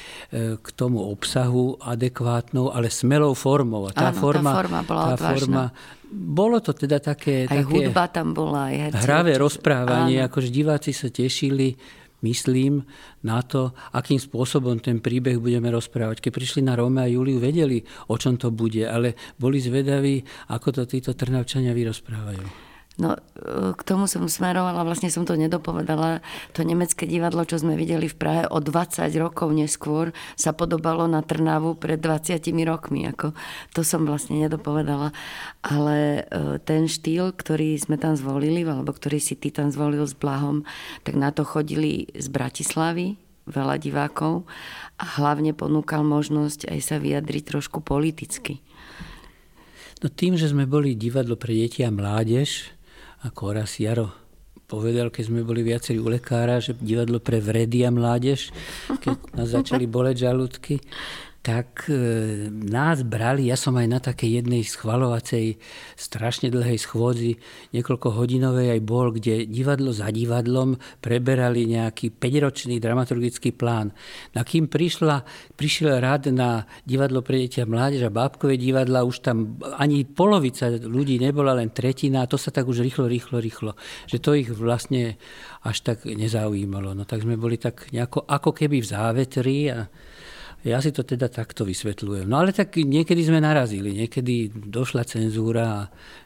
k 0.58 0.66
tomu 0.74 1.02
obsahu 1.06 1.78
adekvátnou, 1.78 2.74
ale 2.74 2.90
smelou 2.90 3.32
formou. 3.38 3.86
A 3.86 3.92
tá, 3.94 4.10
Áno, 4.10 4.18
forma, 4.18 4.50
tá 4.50 4.58
forma 4.58 4.80
bola 4.82 5.04
tá 5.14 5.16
forma, 5.32 5.64
bolo 6.12 6.60
to 6.60 6.76
teda 6.76 7.00
také, 7.00 7.48
aj 7.48 7.62
také 7.62 7.64
hudba 7.64 8.04
tam 8.12 8.36
bola, 8.36 8.68
aj 8.68 8.76
herci, 8.90 9.02
hravé 9.06 9.32
rozprávanie, 9.40 10.20
Áno. 10.20 10.28
akože 10.28 10.48
diváci 10.52 10.90
sa 10.92 11.08
tešili 11.08 12.01
myslím 12.22 12.86
na 13.26 13.42
to, 13.42 13.74
akým 13.92 14.18
spôsobom 14.18 14.78
ten 14.80 15.02
príbeh 15.02 15.36
budeme 15.36 15.68
rozprávať. 15.68 16.24
Keď 16.24 16.32
prišli 16.32 16.60
na 16.64 16.78
Róme 16.78 17.04
a 17.04 17.10
Juliu, 17.10 17.42
vedeli, 17.42 17.82
o 18.08 18.16
čom 18.16 18.38
to 18.38 18.54
bude, 18.54 18.82
ale 18.86 19.18
boli 19.36 19.60
zvedaví, 19.60 20.22
ako 20.48 20.68
to 20.70 20.82
títo 20.88 21.12
Trnavčania 21.12 21.76
vyrozprávajú. 21.76 22.71
No, 23.00 23.16
k 23.72 23.80
tomu 23.88 24.04
som 24.04 24.28
smerovala, 24.28 24.84
vlastne 24.84 25.08
som 25.08 25.24
to 25.24 25.32
nedopovedala. 25.32 26.20
To 26.52 26.60
nemecké 26.60 27.08
divadlo, 27.08 27.48
čo 27.48 27.56
sme 27.56 27.72
videli 27.72 28.04
v 28.04 28.20
Prahe 28.20 28.44
o 28.44 28.60
20 28.60 29.08
rokov 29.16 29.48
neskôr, 29.48 30.12
sa 30.36 30.52
podobalo 30.52 31.08
na 31.08 31.24
Trnavu 31.24 31.72
pred 31.72 31.96
20 31.96 32.36
rokmi. 32.68 33.08
Ako, 33.08 33.32
to 33.72 33.80
som 33.80 34.04
vlastne 34.04 34.44
nedopovedala. 34.44 35.16
Ale 35.64 36.28
e, 36.28 36.60
ten 36.60 36.84
štýl, 36.84 37.32
ktorý 37.32 37.80
sme 37.80 37.96
tam 37.96 38.12
zvolili, 38.12 38.60
alebo 38.60 38.92
ktorý 38.92 39.24
si 39.24 39.40
ty 39.40 39.48
tam 39.48 39.72
zvolil 39.72 40.04
s 40.04 40.12
Blahom, 40.12 40.68
tak 41.00 41.16
na 41.16 41.32
to 41.32 41.48
chodili 41.48 42.12
z 42.12 42.28
Bratislavy, 42.28 43.16
veľa 43.48 43.80
divákov 43.80 44.44
a 45.00 45.04
hlavne 45.18 45.56
ponúkal 45.56 46.04
možnosť 46.04 46.68
aj 46.68 46.78
sa 46.84 46.96
vyjadriť 47.00 47.42
trošku 47.56 47.80
politicky. 47.80 48.60
No 50.02 50.10
tým, 50.10 50.34
že 50.34 50.50
sme 50.50 50.66
boli 50.66 50.98
divadlo 50.98 51.38
pre 51.38 51.54
deti 51.54 51.86
a 51.86 51.90
mládež, 51.90 52.74
ako 53.22 53.54
raz 53.54 53.78
Jaro 53.78 54.10
povedal, 54.66 55.12
keď 55.12 55.24
sme 55.28 55.44
boli 55.44 55.60
viacerí 55.60 56.00
u 56.00 56.08
lekára, 56.08 56.56
že 56.56 56.72
divadlo 56.72 57.20
pre 57.20 57.44
vredy 57.44 57.84
a 57.84 57.92
mládež, 57.92 58.48
keď 58.88 59.36
nás 59.36 59.52
začali 59.52 59.84
boleť 59.84 60.24
žalúdky, 60.24 60.80
tak 61.42 61.90
e, 61.90 61.98
nás 62.54 63.02
brali, 63.02 63.50
ja 63.50 63.58
som 63.58 63.74
aj 63.74 63.88
na 63.90 63.98
takej 63.98 64.42
jednej 64.42 64.62
schvalovacej 64.62 65.58
strašne 65.98 66.54
dlhej 66.54 66.78
schôdzi, 66.78 67.34
niekoľko 67.74 68.14
hodinovej 68.14 68.78
aj 68.78 68.80
bol, 68.86 69.10
kde 69.10 69.50
divadlo 69.50 69.90
za 69.90 70.14
divadlom 70.14 70.78
preberali 71.02 71.66
nejaký 71.66 72.14
5-ročný 72.14 72.78
dramaturgický 72.78 73.50
plán. 73.58 73.90
Na 74.38 74.46
kým 74.46 74.70
prišla, 74.70 75.26
prišiel 75.58 75.98
rad 75.98 76.30
na 76.30 76.62
divadlo 76.86 77.26
pre 77.26 77.42
deti 77.42 77.58
a 77.58 77.66
mládež 77.66 78.06
a 78.06 78.14
bábkové 78.14 78.54
divadla, 78.54 79.02
už 79.02 79.26
tam 79.26 79.58
ani 79.82 80.06
polovica 80.06 80.70
ľudí 80.70 81.18
nebola, 81.18 81.58
len 81.58 81.74
tretina 81.74 82.22
a 82.22 82.30
to 82.30 82.38
sa 82.38 82.54
tak 82.54 82.70
už 82.70 82.86
rýchlo, 82.86 83.10
rýchlo, 83.10 83.42
rýchlo, 83.42 83.74
že 84.06 84.22
to 84.22 84.38
ich 84.38 84.46
vlastne 84.54 85.18
až 85.66 85.82
tak 85.82 86.06
nezaujímalo. 86.06 86.94
No 86.94 87.02
tak 87.02 87.26
sme 87.26 87.34
boli 87.34 87.58
tak 87.58 87.90
nejako 87.90 88.30
ako 88.30 88.54
keby 88.54 88.78
v 88.78 88.86
závetri 88.86 89.58
a 89.74 89.90
ja 90.62 90.78
si 90.78 90.94
to 90.94 91.02
teda 91.02 91.26
takto 91.26 91.66
vysvetľujem. 91.66 92.26
No 92.30 92.38
ale 92.38 92.54
tak 92.54 92.78
niekedy 92.78 93.22
sme 93.26 93.42
narazili, 93.42 93.94
niekedy 93.98 94.50
došla 94.50 95.02
cenzúra 95.02 95.64
a 95.66 95.80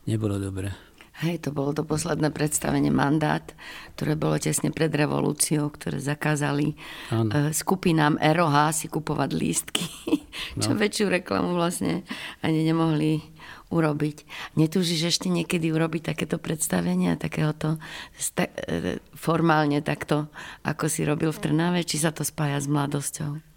nebolo 0.05 0.37
dobre. 0.37 0.87
Hej, 1.25 1.49
to 1.49 1.51
bolo 1.57 1.73
to 1.73 1.81
posledné 1.81 2.29
predstavenie 2.29 2.93
Mandát, 2.93 3.41
ktoré 3.97 4.21
bolo 4.21 4.37
tesne 4.37 4.69
pred 4.69 4.93
revolúciou, 4.93 5.73
ktoré 5.73 5.97
zakázali 5.97 6.77
ano. 7.09 7.33
E, 7.33 7.57
skupinám 7.57 8.21
ROH 8.21 8.85
si 8.85 8.87
kupovať 8.93 9.31
lístky, 9.33 9.89
no. 10.21 10.61
čo 10.61 10.77
väčšiu 10.77 11.09
reklamu 11.09 11.57
vlastne 11.57 12.05
ani 12.45 12.69
nemohli 12.69 13.25
urobiť. 13.73 14.29
Netúžiš 14.61 15.17
ešte 15.17 15.33
niekedy 15.33 15.73
urobiť 15.73 16.13
takéto 16.13 16.37
predstavenia, 16.37 17.17
takéhoto 17.17 17.81
e, 18.37 19.01
formálne 19.17 19.81
takto, 19.81 20.29
ako 20.69 20.85
si 20.93 21.01
robil 21.09 21.33
v 21.33 21.41
Trnave, 21.49 21.81
či 21.89 21.97
sa 21.97 22.13
to 22.13 22.29
spája 22.29 22.61
s 22.61 22.69
mladosťou? 22.69 23.56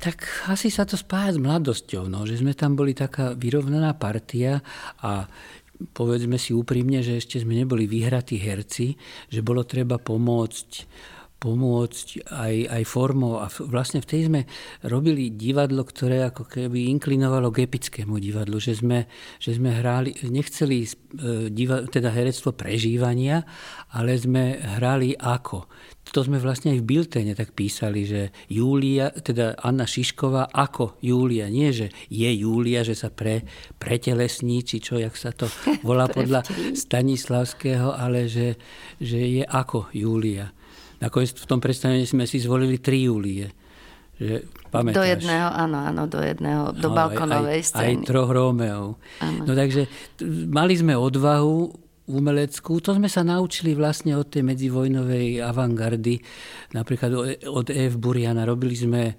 Tak 0.00 0.50
asi 0.50 0.72
sa 0.72 0.88
to 0.88 0.96
spája 0.98 1.36
s 1.36 1.38
mladosťou, 1.38 2.08
no, 2.10 2.26
že 2.26 2.40
sme 2.40 2.56
tam 2.56 2.74
boli 2.74 2.96
taká 2.96 3.36
vyrovnaná 3.36 3.94
partia 3.94 4.64
a 5.04 5.28
povedzme 5.92 6.36
si 6.36 6.52
úprimne, 6.52 7.00
že 7.00 7.20
ešte 7.20 7.40
sme 7.40 7.56
neboli 7.56 7.86
vyhratí 7.88 8.36
herci, 8.36 8.96
že 9.30 9.40
bolo 9.40 9.64
treba 9.64 9.96
pomôcť 9.96 10.70
pomôcť 11.40 12.28
aj, 12.28 12.54
aj 12.68 12.82
formou. 12.84 13.40
A 13.40 13.48
vlastne 13.64 14.04
vtedy 14.04 14.28
sme 14.28 14.42
robili 14.84 15.32
divadlo, 15.32 15.82
ktoré 15.88 16.28
ako 16.28 16.44
keby 16.44 16.92
inklinovalo 16.92 17.48
k 17.48 17.64
epickému 17.64 18.20
divadlu, 18.20 18.60
že 18.60 18.76
sme, 18.76 19.08
že 19.40 19.56
sme 19.56 19.72
hrali, 19.80 20.12
nechceli 20.28 20.84
e, 20.84 20.88
diva, 21.48 21.88
teda 21.88 22.12
herectvo 22.12 22.52
prežívania, 22.52 23.40
ale 23.96 24.20
sme 24.20 24.60
hrali 24.60 25.16
ako 25.16 25.64
to 26.10 26.26
sme 26.26 26.42
vlastne 26.42 26.74
aj 26.74 26.82
v 26.82 26.88
Biltene 26.90 27.32
tak 27.38 27.54
písali, 27.54 28.02
že 28.02 28.34
Júlia, 28.50 29.14
teda 29.14 29.54
Anna 29.62 29.86
Šišková 29.86 30.50
ako 30.50 30.98
Júlia. 30.98 31.46
Nie, 31.46 31.70
že 31.70 31.94
je 32.10 32.26
Júlia, 32.34 32.82
že 32.82 32.98
sa 32.98 33.14
pre, 33.14 33.46
pretelesní, 33.78 34.66
či 34.66 34.82
čo, 34.82 34.98
jak 34.98 35.14
sa 35.14 35.30
to 35.30 35.46
volá 35.86 36.10
podľa 36.18 36.42
Stanislavského, 36.74 37.94
ale 37.94 38.26
že, 38.26 38.58
že 38.98 39.22
je 39.22 39.44
ako 39.46 39.94
Júlia. 39.94 40.50
Nakoniec 41.00 41.32
v 41.32 41.48
tom 41.48 41.58
predstavení 41.64 42.04
sme 42.04 42.28
si 42.28 42.36
zvolili 42.36 42.76
tri 42.76 43.08
Júlie. 43.08 43.48
Že, 44.20 44.44
pamätáš? 44.68 45.00
Do 45.00 45.04
jedného, 45.08 45.48
áno, 45.48 45.78
áno, 45.80 46.02
do 46.04 46.20
jedného, 46.20 46.76
do 46.76 46.92
no, 46.92 46.96
balkonovej 46.96 47.64
aj, 47.64 47.68
scény. 47.72 48.04
Aj 48.04 48.08
troch 48.08 48.28
Rómeov. 48.28 49.00
No 49.48 49.52
takže 49.56 49.88
mali 50.52 50.76
sme 50.76 50.92
odvahu 50.92 51.72
umeleckú. 52.04 52.84
To 52.84 52.92
sme 52.92 53.08
sa 53.08 53.24
naučili 53.24 53.72
vlastne 53.72 54.12
od 54.20 54.28
tej 54.28 54.44
medzivojnovej 54.44 55.40
avantgardy, 55.40 56.20
napríklad 56.76 57.40
od 57.48 57.66
E.F. 57.72 57.96
Buriana. 57.96 58.44
Robili 58.44 58.76
sme 58.76 59.16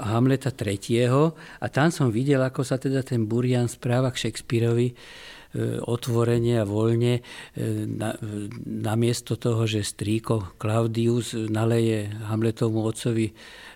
Hamleta 0.00 0.48
III. 0.48 1.12
A 1.60 1.66
tam 1.68 1.92
som 1.92 2.08
videl, 2.08 2.40
ako 2.40 2.64
sa 2.64 2.80
teda 2.80 3.04
ten 3.04 3.28
Burian 3.28 3.68
správa 3.68 4.14
k 4.14 4.26
Shakespeareovi 4.26 4.94
otvorene 5.82 6.60
a 6.60 6.68
voľne 6.68 7.18
e, 7.18 7.22
na, 7.88 8.12
namiesto 8.64 9.40
toho, 9.40 9.64
že 9.64 9.86
strýko 9.86 10.60
Claudius 10.60 11.32
naleje 11.32 12.12
Hamletovmu 12.28 12.84
otcovi 12.84 13.32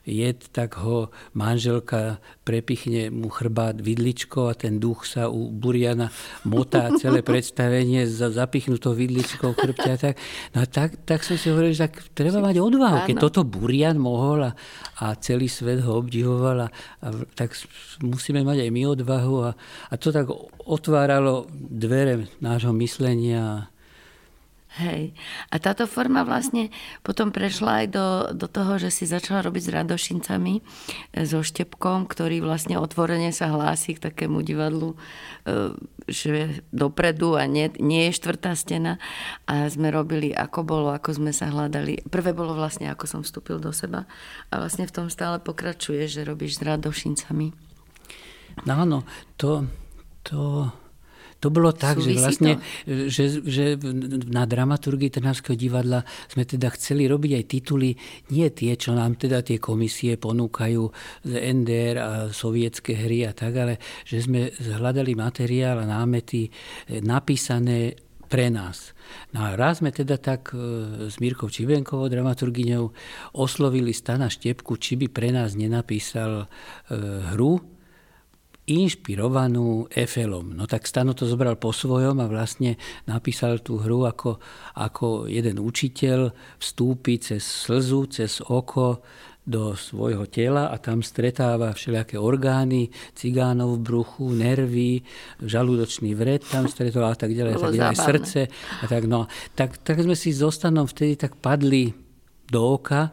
jed, 0.07 0.49
tak 0.51 0.81
ho 0.81 1.13
manželka 1.37 2.19
prepichne 2.45 3.13
mu 3.13 3.29
chrbát 3.29 3.79
vidličkou 3.79 4.51
a 4.51 4.55
ten 4.57 4.81
duch 4.81 5.07
sa 5.07 5.29
u 5.29 5.53
Buriana 5.53 6.11
motá 6.43 6.91
celé 6.99 7.21
predstavenie 7.23 8.09
za 8.09 8.33
zapichnutou 8.33 8.97
vidličkou 8.97 9.55
chrbťa. 9.55 9.95
Tak, 10.01 10.15
no 10.57 10.61
tak, 10.67 10.91
tak 11.05 11.21
som 11.23 11.37
si 11.37 11.53
hovoril, 11.53 11.77
že 11.77 11.87
tak 11.91 12.01
treba 12.17 12.41
mať 12.43 12.59
odvahu. 12.59 13.07
Keď 13.07 13.17
toto 13.21 13.47
Burian 13.47 14.01
mohol 14.01 14.51
a, 14.51 14.53
a 15.05 15.15
celý 15.21 15.47
svet 15.47 15.85
ho 15.85 16.01
obdivoval, 16.01 16.67
a, 16.67 16.69
a, 17.05 17.09
tak 17.37 17.55
musíme 18.01 18.43
mať 18.43 18.67
aj 18.67 18.71
my 18.73 18.83
odvahu. 18.89 19.35
A, 19.47 19.51
a 19.91 19.95
to 20.01 20.11
tak 20.11 20.27
otváralo 20.65 21.47
dvere 21.53 22.27
nášho 22.41 22.73
myslenia 22.77 23.71
Hej. 24.79 25.19
A 25.51 25.59
táto 25.59 25.91
forma 25.91 26.23
vlastne 26.23 26.71
potom 27.03 27.35
prešla 27.35 27.83
aj 27.83 27.87
do, 27.91 28.07
do 28.39 28.47
toho, 28.47 28.79
že 28.79 28.95
si 28.95 29.03
začala 29.03 29.43
robiť 29.43 29.63
s 29.67 29.75
Radošincami, 29.75 30.55
e, 30.55 30.63
so 31.27 31.43
Štepkom, 31.43 32.07
ktorý 32.07 32.39
vlastne 32.39 32.79
otvorene 32.79 33.35
sa 33.35 33.51
hlási 33.51 33.99
k 33.99 34.07
takému 34.07 34.47
divadlu, 34.47 34.95
e, 35.43 35.75
že 36.07 36.63
dopredu 36.71 37.35
a 37.35 37.51
nie, 37.51 37.67
nie 37.83 38.11
je 38.11 38.17
štvrtá 38.23 38.55
stena. 38.55 39.03
A 39.51 39.67
sme 39.67 39.91
robili, 39.91 40.31
ako 40.31 40.63
bolo, 40.63 40.95
ako 40.95 41.19
sme 41.19 41.35
sa 41.35 41.51
hľadali. 41.51 42.07
Prvé 42.07 42.31
bolo 42.31 42.55
vlastne, 42.55 42.87
ako 42.95 43.11
som 43.11 43.21
vstúpil 43.27 43.59
do 43.59 43.75
seba. 43.75 44.07
A 44.55 44.63
vlastne 44.63 44.87
v 44.87 44.95
tom 44.95 45.07
stále 45.11 45.43
pokračuje, 45.43 46.07
že 46.07 46.23
robíš 46.23 46.63
s 46.63 46.67
Radošincami. 46.67 47.71
No 48.71 48.73
áno, 48.87 49.03
to, 49.35 49.67
to 50.23 50.71
To 51.41 51.49
bolo 51.49 51.73
tak, 51.73 51.97
Súvisí 51.97 52.13
že 52.13 52.21
vlastne, 52.21 52.53
že, 52.85 53.25
že 53.41 53.81
na 54.29 54.45
dramaturgii 54.45 55.09
Trnavského 55.09 55.57
divadla 55.57 56.05
sme 56.29 56.45
teda 56.45 56.69
chceli 56.77 57.09
robiť 57.09 57.33
aj 57.41 57.45
tituly, 57.49 57.97
nie 58.29 58.45
tie, 58.53 58.77
čo 58.77 58.93
nám 58.93 59.17
teda 59.17 59.41
tie 59.41 59.57
komisie 59.57 60.21
ponúkajú 60.21 60.85
z 61.25 61.33
NDR 61.33 61.97
a 61.97 62.09
sovietské 62.29 62.93
hry 62.93 63.25
a 63.25 63.33
tak, 63.33 63.57
ale 63.57 63.81
že 64.05 64.21
sme 64.21 64.53
zhľadali 64.53 65.17
materiál 65.17 65.81
a 65.81 65.89
námety 65.89 66.45
eh, 66.45 67.01
napísané 67.01 67.97
pre 68.31 68.47
nás. 68.47 68.95
No 69.35 69.43
a 69.43 69.59
raz 69.59 69.81
sme 69.81 69.97
teda 69.97 70.21
tak 70.21 70.53
eh, 70.53 71.09
s 71.09 71.17
Mírkou 71.25 71.49
Čivenkovou, 71.49 72.13
dramaturgiňou, 72.13 72.85
oslovili 73.41 73.97
Stana 73.97 74.29
Štepku, 74.29 74.77
či 74.77 75.01
by 75.01 75.09
pre 75.09 75.33
nás 75.33 75.57
nenapísal 75.57 76.53
hru, 77.33 77.80
inšpirovanú 78.71 79.91
Efelom. 79.91 80.55
No 80.55 80.71
tak 80.71 80.87
Stano 80.87 81.11
to 81.11 81.27
zobral 81.27 81.59
po 81.59 81.75
svojom 81.75 82.23
a 82.23 82.31
vlastne 82.31 82.79
napísal 83.11 83.59
tú 83.59 83.83
hru 83.83 84.07
ako, 84.07 84.39
ako 84.79 85.27
jeden 85.27 85.59
učiteľ 85.59 86.31
vstúpi 86.63 87.19
cez 87.19 87.43
slzu, 87.43 88.07
cez 88.15 88.39
oko 88.47 89.03
do 89.41 89.75
svojho 89.75 90.31
tela 90.31 90.71
a 90.71 90.79
tam 90.79 91.03
stretáva 91.03 91.75
všelijaké 91.75 92.21
orgány, 92.21 92.93
cigánov 93.19 93.81
v 93.81 93.83
bruchu, 93.83 94.27
nervy, 94.31 95.03
žalúdočný 95.43 96.15
vred 96.15 96.47
tam 96.47 96.71
stretol 96.71 97.09
a 97.09 97.17
tak 97.19 97.35
ďalej, 97.35 97.55
a 97.57 97.59
tak 97.59 97.75
ďalej, 97.75 97.97
srdce. 97.99 98.41
A 98.79 98.85
tak, 98.87 99.11
no, 99.11 99.27
tak, 99.59 99.83
tak 99.83 99.99
sme 99.99 100.15
si 100.15 100.31
zostanom 100.31 100.87
vtedy 100.87 101.19
tak 101.19 101.41
padli 101.43 101.91
do 102.47 102.79
oka, 102.79 103.11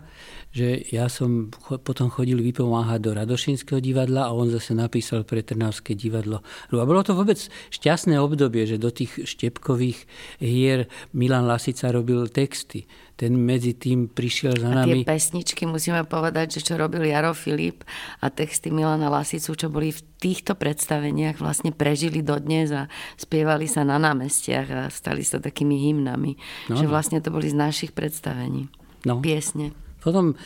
že 0.57 0.89
ja 0.89 1.05
som 1.05 1.53
potom 1.85 2.09
chodil 2.09 2.41
vypomáhať 2.41 2.99
do 3.05 3.11
Radošinského 3.13 3.77
divadla 3.77 4.25
a 4.25 4.33
on 4.33 4.49
zase 4.49 4.73
napísal 4.73 5.21
pre 5.21 5.45
Trnavské 5.45 5.93
divadlo. 5.93 6.41
A 6.73 6.81
bolo 6.81 7.05
to 7.05 7.13
vôbec 7.13 7.37
šťastné 7.69 8.17
obdobie, 8.17 8.65
že 8.65 8.81
do 8.81 8.89
tých 8.89 9.21
štepkových 9.21 10.09
hier 10.41 10.89
Milan 11.13 11.45
Lasica 11.45 11.93
robil 11.93 12.25
texty. 12.33 12.89
Ten 13.13 13.37
medzi 13.37 13.77
tým 13.77 14.09
prišiel 14.09 14.57
za 14.57 14.69
nami. 14.73 15.01
A 15.01 15.05
tie 15.05 15.09
pesničky, 15.09 15.69
musíme 15.69 16.05
povedať, 16.05 16.57
že 16.57 16.65
čo 16.65 16.73
robil 16.77 17.05
Jaro 17.05 17.37
Filip 17.37 17.85
a 18.21 18.33
texty 18.33 18.73
Milana 18.73 19.09
Lasicu, 19.13 19.53
čo 19.53 19.69
boli 19.69 19.93
v 19.93 20.01
týchto 20.17 20.57
predstaveniach, 20.57 21.37
vlastne 21.37 21.73
prežili 21.73 22.25
dodnes 22.25 22.73
a 22.73 22.89
spievali 23.17 23.69
sa 23.69 23.85
na 23.85 24.01
námestiach 24.01 24.67
a 24.69 24.81
stali 24.89 25.21
sa 25.21 25.37
takými 25.37 25.77
hymnami. 25.89 26.37
No. 26.69 26.77
Že 26.77 26.85
no. 26.85 26.91
vlastne 26.93 27.17
to 27.21 27.29
boli 27.29 27.49
z 27.49 27.57
našich 27.57 27.93
predstavení. 27.93 28.69
No. 29.05 29.17
Piesne. 29.17 29.86
Potom 30.07 30.39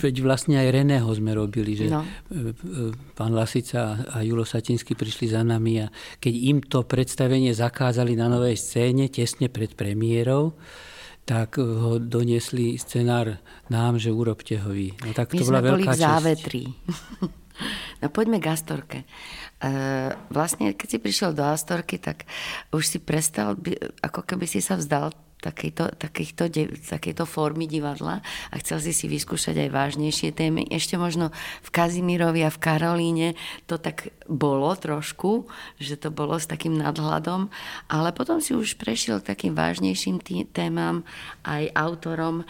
veď 0.00 0.24
vlastne 0.24 0.60
aj 0.60 0.68
Reného 0.72 1.08
sme 1.12 1.36
robili, 1.36 1.76
že 1.76 1.88
no. 1.88 2.04
E, 2.32 2.52
e, 2.52 2.92
pán 3.16 3.32
Lasica 3.32 4.08
a 4.12 4.20
Julo 4.20 4.44
Satinsky 4.44 4.92
prišli 4.96 5.32
za 5.32 5.40
nami 5.40 5.84
a 5.84 5.86
keď 6.20 6.34
im 6.36 6.58
to 6.64 6.84
predstavenie 6.84 7.52
zakázali 7.52 8.16
na 8.16 8.28
novej 8.28 8.56
scéne 8.60 9.08
tesne 9.08 9.48
pred 9.48 9.72
premiérou, 9.72 10.56
tak 11.24 11.56
ho 11.56 11.96
doniesli 11.96 12.76
scenár 12.76 13.40
nám, 13.72 13.96
že 13.96 14.12
urobte 14.12 14.60
ho 14.60 14.68
vy. 14.68 14.92
No, 15.00 15.16
tak 15.16 15.32
My 15.32 15.38
to 15.40 15.44
bola 15.48 15.60
sme 15.64 15.70
boli 15.72 15.84
v 15.88 15.96
závetri. 15.96 16.62
no 18.04 18.06
poďme 18.12 18.44
k 18.44 18.46
Astorke. 18.52 18.98
E, 19.00 19.72
vlastne, 20.28 20.76
keď 20.76 20.88
si 20.88 20.98
prišiel 21.00 21.32
do 21.32 21.48
Astorky, 21.48 21.96
tak 21.96 22.28
už 22.76 22.84
si 22.84 22.98
prestal, 23.00 23.56
ako 24.04 24.20
keby 24.28 24.44
si 24.44 24.60
sa 24.60 24.76
vzdal 24.76 25.16
takejto, 25.44 26.00
takýchto, 26.00 26.48
takejto 26.88 27.28
formy 27.28 27.68
divadla 27.68 28.24
a 28.48 28.54
chcel 28.64 28.80
si 28.80 28.96
si 28.96 29.06
vyskúšať 29.12 29.68
aj 29.68 29.70
vážnejšie 29.70 30.32
témy. 30.32 30.64
Ešte 30.72 30.96
možno 30.96 31.28
v 31.60 31.68
Kazimírovi 31.68 32.40
a 32.40 32.48
v 32.48 32.62
Karolíne 32.64 33.28
to 33.68 33.76
tak 33.76 34.08
bolo 34.24 34.72
trošku, 34.72 35.44
že 35.76 36.00
to 36.00 36.08
bolo 36.08 36.40
s 36.40 36.48
takým 36.48 36.80
nadhľadom, 36.80 37.52
ale 37.92 38.16
potom 38.16 38.40
si 38.40 38.56
už 38.56 38.80
prešiel 38.80 39.20
k 39.20 39.36
takým 39.36 39.52
vážnejším 39.52 40.24
tý, 40.24 40.48
témam 40.48 41.04
aj 41.44 41.68
autorom 41.76 42.40
e, 42.40 42.44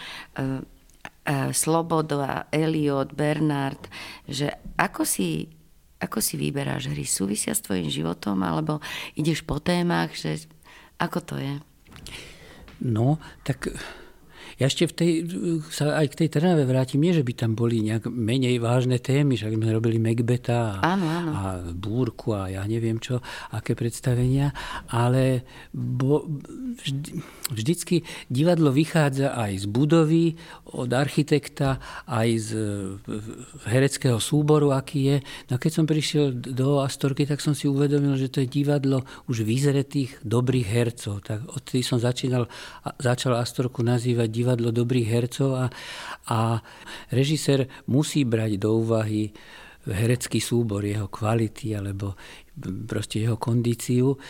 e, 1.26 1.50
Sloboda, 1.50 2.46
Eliot, 2.54 3.10
Bernard, 3.10 3.90
že 4.30 4.54
ako 4.78 5.02
si 5.02 5.50
ako 5.94 6.20
si 6.20 6.36
vyberáš 6.36 6.92
hry? 6.92 7.08
Súvisia 7.08 7.56
s 7.56 7.64
tvojim 7.64 7.88
životom? 7.88 8.44
Alebo 8.44 8.84
ideš 9.16 9.40
po 9.40 9.56
témach? 9.56 10.12
Že... 10.12 10.52
Ako 11.00 11.24
to 11.24 11.40
je? 11.40 11.64
No, 12.80 13.18
tak 13.42 13.68
ja 14.60 14.70
ešte 14.70 14.86
v 14.86 14.94
tej, 14.94 15.10
sa 15.74 15.98
aj 15.98 16.14
k 16.14 16.18
tej 16.24 16.28
Trnave 16.38 16.62
vrátim, 16.62 17.02
nie, 17.02 17.10
že 17.10 17.26
by 17.26 17.32
tam 17.34 17.58
boli 17.58 17.82
nejak 17.82 18.06
menej 18.06 18.62
vážne 18.62 19.02
témy, 19.02 19.34
však 19.34 19.58
sme 19.58 19.74
robili 19.74 19.98
Macbeta 19.98 20.78
a, 20.78 20.94
áno, 20.94 21.06
áno. 21.10 21.30
a 21.34 21.42
Búrku 21.74 22.30
a 22.38 22.46
ja 22.46 22.62
neviem 22.70 23.02
čo, 23.02 23.18
aké 23.50 23.74
predstavenia, 23.74 24.54
ale 24.86 25.42
bo, 25.74 26.22
vždy, 26.78 27.10
vždycky 27.50 28.06
divadlo 28.30 28.70
vychádza 28.70 29.34
aj 29.34 29.52
z 29.62 29.66
budovy, 29.66 30.26
od 30.74 30.90
architekta, 30.90 31.78
aj 32.06 32.28
z 32.38 32.50
hereckého 33.66 34.18
súboru, 34.18 34.74
aký 34.74 35.00
je. 35.06 35.16
No 35.50 35.58
keď 35.58 35.70
som 35.70 35.84
prišiel 35.86 36.34
do 36.34 36.82
Astorky, 36.82 37.26
tak 37.26 37.38
som 37.38 37.54
si 37.54 37.70
uvedomil, 37.70 38.18
že 38.18 38.30
to 38.30 38.42
je 38.42 38.48
divadlo 38.50 39.06
už 39.30 39.46
vyzretých 39.46 40.22
dobrých 40.26 40.66
hercov. 40.66 41.22
Tak 41.22 41.46
odtedy 41.46 41.86
som 41.86 42.02
začínal, 42.02 42.50
začal 42.98 43.38
Astorku 43.38 43.86
nazývať 43.86 44.28
divadlo 44.30 44.43
divadlo 44.44 44.68
dobrých 44.68 45.08
hercov 45.08 45.56
a, 45.56 45.66
a 46.28 46.60
režisér 47.08 47.64
musí 47.88 48.28
brať 48.28 48.60
do 48.60 48.76
úvahy 48.76 49.32
herecký 49.88 50.40
súbor, 50.40 50.84
jeho 50.84 51.08
kvality 51.08 51.72
alebo 51.72 52.12
proste 52.84 53.24
jeho 53.24 53.40
kondíciu. 53.40 54.20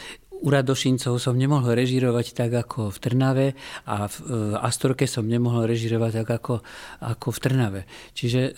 U 0.44 0.52
Radošincov 0.52 1.16
som 1.16 1.40
nemohol 1.40 1.72
režirovať 1.72 2.37
tak 2.37 2.52
ako 2.52 2.92
v 2.92 2.98
Trnave 3.00 3.46
a 3.88 4.04
v 4.04 4.16
Astorke 4.61 5.09
som 5.09 5.24
nemohol 5.24 5.64
režirovať 5.64 6.20
tak 6.20 6.28
ako, 6.37 6.54
ako 7.00 7.28
v 7.33 7.38
Trnave. 7.40 7.80
Čiže 8.12 8.52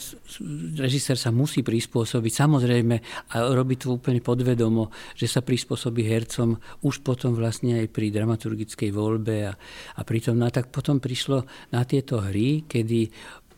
režisér 0.82 1.14
sa 1.14 1.30
musí 1.30 1.62
prispôsobiť. 1.62 2.32
Samozrejme, 2.34 2.96
a 3.30 3.34
robí 3.54 3.78
to 3.78 3.94
úplne 3.94 4.18
podvedomo, 4.18 4.90
že 5.14 5.30
sa 5.30 5.46
prispôsobí 5.46 6.02
hercom 6.02 6.58
už 6.82 7.06
potom 7.06 7.38
vlastne 7.38 7.78
aj 7.78 7.94
pri 7.94 8.10
dramaturgickej 8.10 8.90
voľbe 8.90 9.46
a, 9.46 9.52
a 9.94 10.00
pritom, 10.02 10.34
no, 10.34 10.50
tak 10.50 10.74
potom 10.74 10.98
prišlo 10.98 11.46
na 11.70 11.86
tieto 11.86 12.18
hry, 12.18 12.66
kedy 12.66 13.14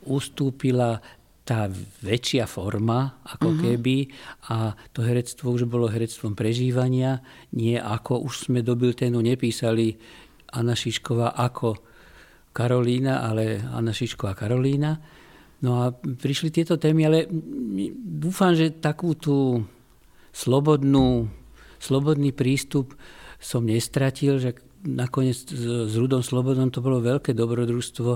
ustúpila 0.09 1.01
tá 1.49 1.65
väčšia 2.05 2.45
forma, 2.45 3.25
ako 3.25 3.49
mm-hmm. 3.49 3.65
keby, 3.65 3.97
a 4.53 4.77
to 4.93 5.01
herectvo 5.01 5.57
už 5.57 5.65
bolo 5.65 5.89
herectvom 5.89 6.37
prežívania, 6.37 7.25
nie 7.57 7.81
ako 7.81 8.21
už 8.21 8.53
sme 8.53 8.61
do 8.61 8.77
Biltenu 8.77 9.25
nepísali 9.25 9.97
Anna 10.53 10.77
Šišková 10.77 11.33
ako 11.33 11.81
Karolína, 12.53 13.25
ale 13.25 13.65
Anna 13.65 13.97
Šišková 13.97 14.37
Karolína. 14.37 15.01
No 15.65 15.89
a 15.89 15.91
prišli 15.97 16.53
tieto 16.53 16.77
témy, 16.77 17.09
ale 17.09 17.19
dúfam, 17.97 18.53
že 18.53 18.77
takú 18.77 19.17
tú 19.17 19.65
slobodnú, 20.37 21.33
slobodný 21.81 22.37
prístup 22.37 22.93
som 23.41 23.65
nestratil, 23.65 24.37
že 24.37 24.53
nakoniec 24.85 25.49
s 25.49 25.95
Rudom 25.97 26.21
Slobodom 26.21 26.69
to 26.71 26.85
bolo 26.85 27.01
veľké 27.01 27.33
dobrodružstvo 27.35 28.11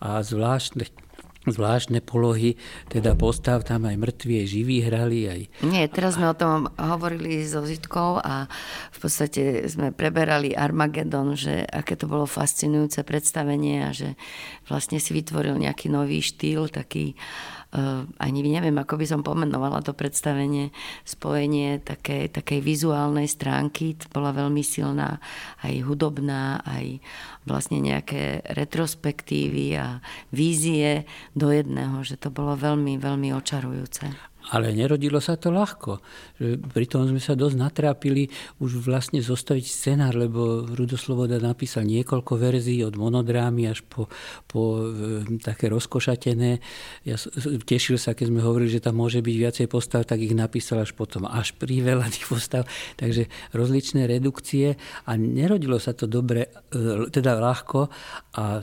a 0.00 0.08
zvláštne 0.24 1.09
zvláštne 1.48 2.04
polohy, 2.04 2.60
teda 2.92 3.16
postav, 3.16 3.64
tam 3.64 3.88
aj 3.88 3.96
mŕtvi, 3.96 4.44
aj 4.44 4.46
živí 4.46 4.76
hrali. 4.84 5.20
Aj... 5.24 5.40
Nie, 5.64 5.88
teraz 5.88 6.20
sme 6.20 6.28
o 6.28 6.36
tom 6.36 6.68
hovorili 6.76 7.40
so 7.48 7.64
Zitkou 7.64 8.20
a 8.20 8.44
v 8.92 8.98
podstate 9.00 9.64
sme 9.64 9.88
preberali 9.88 10.52
Armagedon, 10.52 11.32
že 11.40 11.64
aké 11.64 11.96
to 11.96 12.04
bolo 12.04 12.28
fascinujúce 12.28 13.00
predstavenie 13.08 13.88
a 13.88 13.90
že 13.96 14.20
vlastne 14.68 15.00
si 15.00 15.16
vytvoril 15.16 15.56
nejaký 15.56 15.88
nový 15.88 16.20
štýl, 16.20 16.68
taký 16.68 17.16
uh, 17.16 17.59
ani 18.18 18.38
neviem, 18.42 18.74
ako 18.74 18.98
by 18.98 19.06
som 19.06 19.20
pomenovala 19.22 19.78
to 19.86 19.94
predstavenie, 19.94 20.74
spojenie 21.06 21.78
takej, 21.78 22.34
takej 22.34 22.60
vizuálnej 22.62 23.30
stránky, 23.30 23.94
bola 24.10 24.34
veľmi 24.34 24.62
silná, 24.62 25.22
aj 25.62 25.74
hudobná, 25.86 26.62
aj 26.66 26.98
vlastne 27.46 27.78
nejaké 27.78 28.42
retrospektívy 28.58 29.78
a 29.78 30.02
vízie 30.34 31.06
do 31.38 31.54
jedného, 31.54 32.02
že 32.02 32.18
to 32.18 32.34
bolo 32.34 32.58
veľmi, 32.58 32.98
veľmi 32.98 33.30
očarujúce. 33.34 34.29
Ale 34.50 34.74
nerodilo 34.74 35.22
sa 35.22 35.38
to 35.38 35.54
ľahko. 35.54 36.02
Pritom 36.74 37.06
sme 37.06 37.22
sa 37.22 37.38
dosť 37.38 37.56
natrápili 37.56 38.26
už 38.58 38.82
vlastne 38.82 39.22
zostaviť 39.22 39.64
scenár, 39.66 40.18
lebo 40.18 40.66
Rudo 40.66 40.98
Sloboda 40.98 41.38
napísal 41.38 41.86
niekoľko 41.86 42.32
verzií 42.34 42.82
od 42.82 42.98
monodrámy 42.98 43.70
až 43.70 43.86
po, 43.86 44.10
po 44.50 44.90
e, 44.90 45.38
také 45.38 45.70
rozkošatené. 45.70 46.58
Ja 47.06 47.14
tešil 47.62 47.96
sa, 47.96 48.18
keď 48.18 48.26
sme 48.34 48.42
hovorili, 48.42 48.74
že 48.74 48.82
tam 48.82 48.98
môže 48.98 49.22
byť 49.22 49.36
viacej 49.38 49.66
postav, 49.70 50.02
tak 50.02 50.18
ich 50.18 50.34
napísal 50.34 50.82
až 50.82 50.98
potom 50.98 51.30
až 51.30 51.54
pri 51.54 51.80
veľa 51.86 52.10
tých 52.10 52.26
postav. 52.26 52.66
Takže 52.98 53.30
rozličné 53.54 54.10
redukcie 54.10 54.74
a 55.06 55.10
nerodilo 55.14 55.78
sa 55.78 55.94
to 55.94 56.10
dobre, 56.10 56.50
e, 56.74 57.06
teda 57.06 57.38
ľahko 57.38 57.86
a 58.34 58.58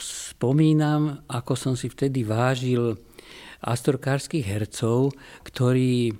spomínam, 0.00 1.28
ako 1.30 1.52
som 1.54 1.74
si 1.78 1.86
vtedy 1.86 2.26
vážil 2.26 2.98
astorkárskych 3.62 4.44
hercov, 4.44 5.16
ktorí 5.46 6.12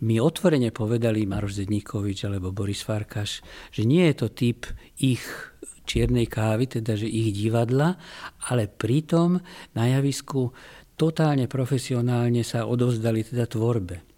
mi 0.00 0.16
otvorene 0.16 0.72
povedali 0.72 1.28
Maroš 1.28 1.60
Zedníkovič 1.64 2.24
alebo 2.24 2.56
Boris 2.56 2.80
Farkaš, 2.80 3.44
že 3.68 3.84
nie 3.84 4.08
je 4.08 4.14
to 4.16 4.28
typ 4.32 4.64
ich 4.96 5.20
čiernej 5.84 6.30
kávy, 6.30 6.70
teda 6.70 6.96
že 6.96 7.10
ich 7.10 7.34
divadla, 7.34 7.98
ale 8.48 8.70
pritom 8.70 9.42
na 9.76 9.84
javisku 9.90 10.54
totálne 10.96 11.50
profesionálne 11.50 12.44
sa 12.44 12.64
odovzdali 12.68 13.26
teda 13.26 13.48
tvorbe. 13.48 14.10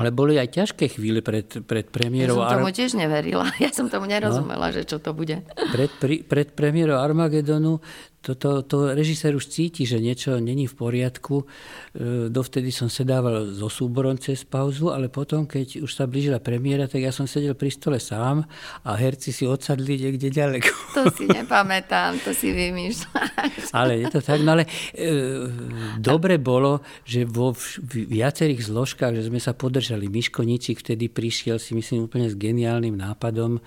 Ale 0.00 0.16
boli 0.16 0.40
aj 0.40 0.56
ťažké 0.56 0.96
chvíle 0.96 1.20
pred, 1.20 1.44
pred 1.68 1.84
premiérou. 1.92 2.40
Ja 2.40 2.56
som 2.56 2.64
tomu 2.64 2.72
tiež 2.72 2.96
neverila. 2.96 3.52
Ja 3.64 3.68
som 3.68 3.92
tomu 3.92 4.08
nerozumela, 4.08 4.72
no, 4.72 4.74
že 4.74 4.88
čo 4.88 4.96
to 4.96 5.12
bude. 5.12 5.44
Pred, 5.52 5.90
pri, 6.00 6.16
pred 6.24 6.48
premiérou 6.56 6.96
Armagedonu 6.96 7.84
to, 8.20 8.36
to, 8.36 8.62
to 8.62 8.76
režisér 8.92 9.32
už 9.32 9.48
cíti, 9.48 9.88
že 9.88 9.96
niečo 9.96 10.36
není 10.36 10.68
v 10.68 10.76
poriadku. 10.76 11.40
E, 11.40 12.28
dovtedy 12.28 12.68
som 12.68 12.92
sedával 12.92 13.48
so 13.56 13.72
súborom 13.72 14.20
cez 14.20 14.44
pauzu, 14.44 14.92
ale 14.92 15.08
potom, 15.08 15.48
keď 15.48 15.80
už 15.80 15.88
sa 15.88 16.04
blížila 16.04 16.36
premiéra, 16.36 16.84
tak 16.84 17.00
ja 17.00 17.16
som 17.16 17.24
sedel 17.24 17.56
pri 17.56 17.72
stole 17.72 17.96
sám 17.96 18.44
a 18.84 18.90
herci 18.92 19.32
si 19.32 19.48
odsadli 19.48 19.96
niekde 19.96 20.28
ďaleko. 20.28 20.72
To 21.00 21.08
si 21.16 21.24
nepamätám, 21.32 22.20
to 22.20 22.36
si 22.36 22.52
vymýšľaš. 22.52 23.72
Ale 23.72 24.04
je 24.04 24.06
to 24.12 24.20
tak, 24.20 24.44
no 24.44 24.52
ale 24.52 24.68
e, 24.92 25.48
dobre 25.96 26.36
bolo, 26.36 26.84
že 27.08 27.24
vo 27.24 27.56
viacerých 27.88 28.68
zložkách, 28.68 29.16
že 29.16 29.32
sme 29.32 29.40
sa 29.40 29.56
podržali. 29.56 30.12
Miško 30.12 30.44
Ničík 30.44 30.84
vtedy 30.84 31.08
prišiel 31.08 31.56
si 31.56 31.72
myslím 31.72 32.04
úplne 32.04 32.28
s 32.28 32.36
geniálnym 32.36 33.00
nápadom. 33.00 33.64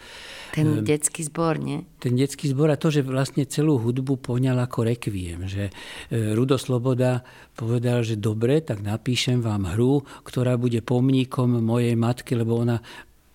Ten 0.54 0.68
e, 0.78 0.86
detský 0.86 1.26
zbor, 1.26 1.58
nie? 1.58 1.90
Ten 2.04 2.20
detský 2.20 2.52
zbor 2.52 2.68
a 2.68 2.76
to, 2.76 2.92
že 2.92 3.08
vlastne 3.08 3.48
celú 3.48 3.80
hudbu 3.80 4.20
po 4.20 4.34
poňal 4.34 4.60
ako 4.66 4.84
rekviem, 4.84 5.46
že 5.46 5.72
e, 6.10 6.36
Rudo 6.36 6.60
Sloboda 6.60 7.22
povedal, 7.54 8.02
že 8.02 8.20
dobre, 8.20 8.66
tak 8.66 8.82
napíšem 8.82 9.40
vám 9.40 9.78
hru, 9.78 10.02
ktorá 10.26 10.60
bude 10.60 10.82
pomníkom 10.82 11.64
mojej 11.64 11.94
matky, 11.94 12.34
lebo 12.34 12.60
ona 12.60 12.82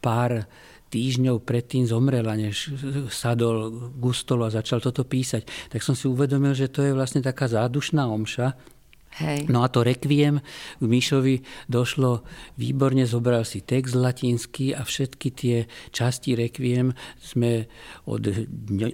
pár 0.02 0.44
týždňov 0.90 1.46
predtým 1.46 1.86
zomrela, 1.86 2.34
než 2.34 2.74
sadol 3.08 3.70
Gustolo 3.96 4.48
a 4.48 4.52
začal 4.52 4.82
toto 4.82 5.06
písať. 5.06 5.70
Tak 5.70 5.80
som 5.80 5.94
si 5.94 6.10
uvedomil, 6.10 6.52
že 6.52 6.68
to 6.68 6.82
je 6.82 6.96
vlastne 6.96 7.22
taká 7.22 7.46
zádušná 7.46 8.04
omša, 8.04 8.52
Hej. 9.18 9.50
No 9.50 9.64
a 9.64 9.72
to 9.72 9.82
rekviem 9.82 10.38
v 10.78 10.84
Mišovi 10.86 11.42
došlo 11.66 12.22
výborne, 12.54 13.02
zobral 13.08 13.42
si 13.42 13.64
text 13.64 13.98
latinský 13.98 14.76
a 14.76 14.86
všetky 14.86 15.28
tie 15.34 15.56
časti 15.90 16.38
rekviem 16.38 16.94
sme 17.18 17.66
od 18.06 18.22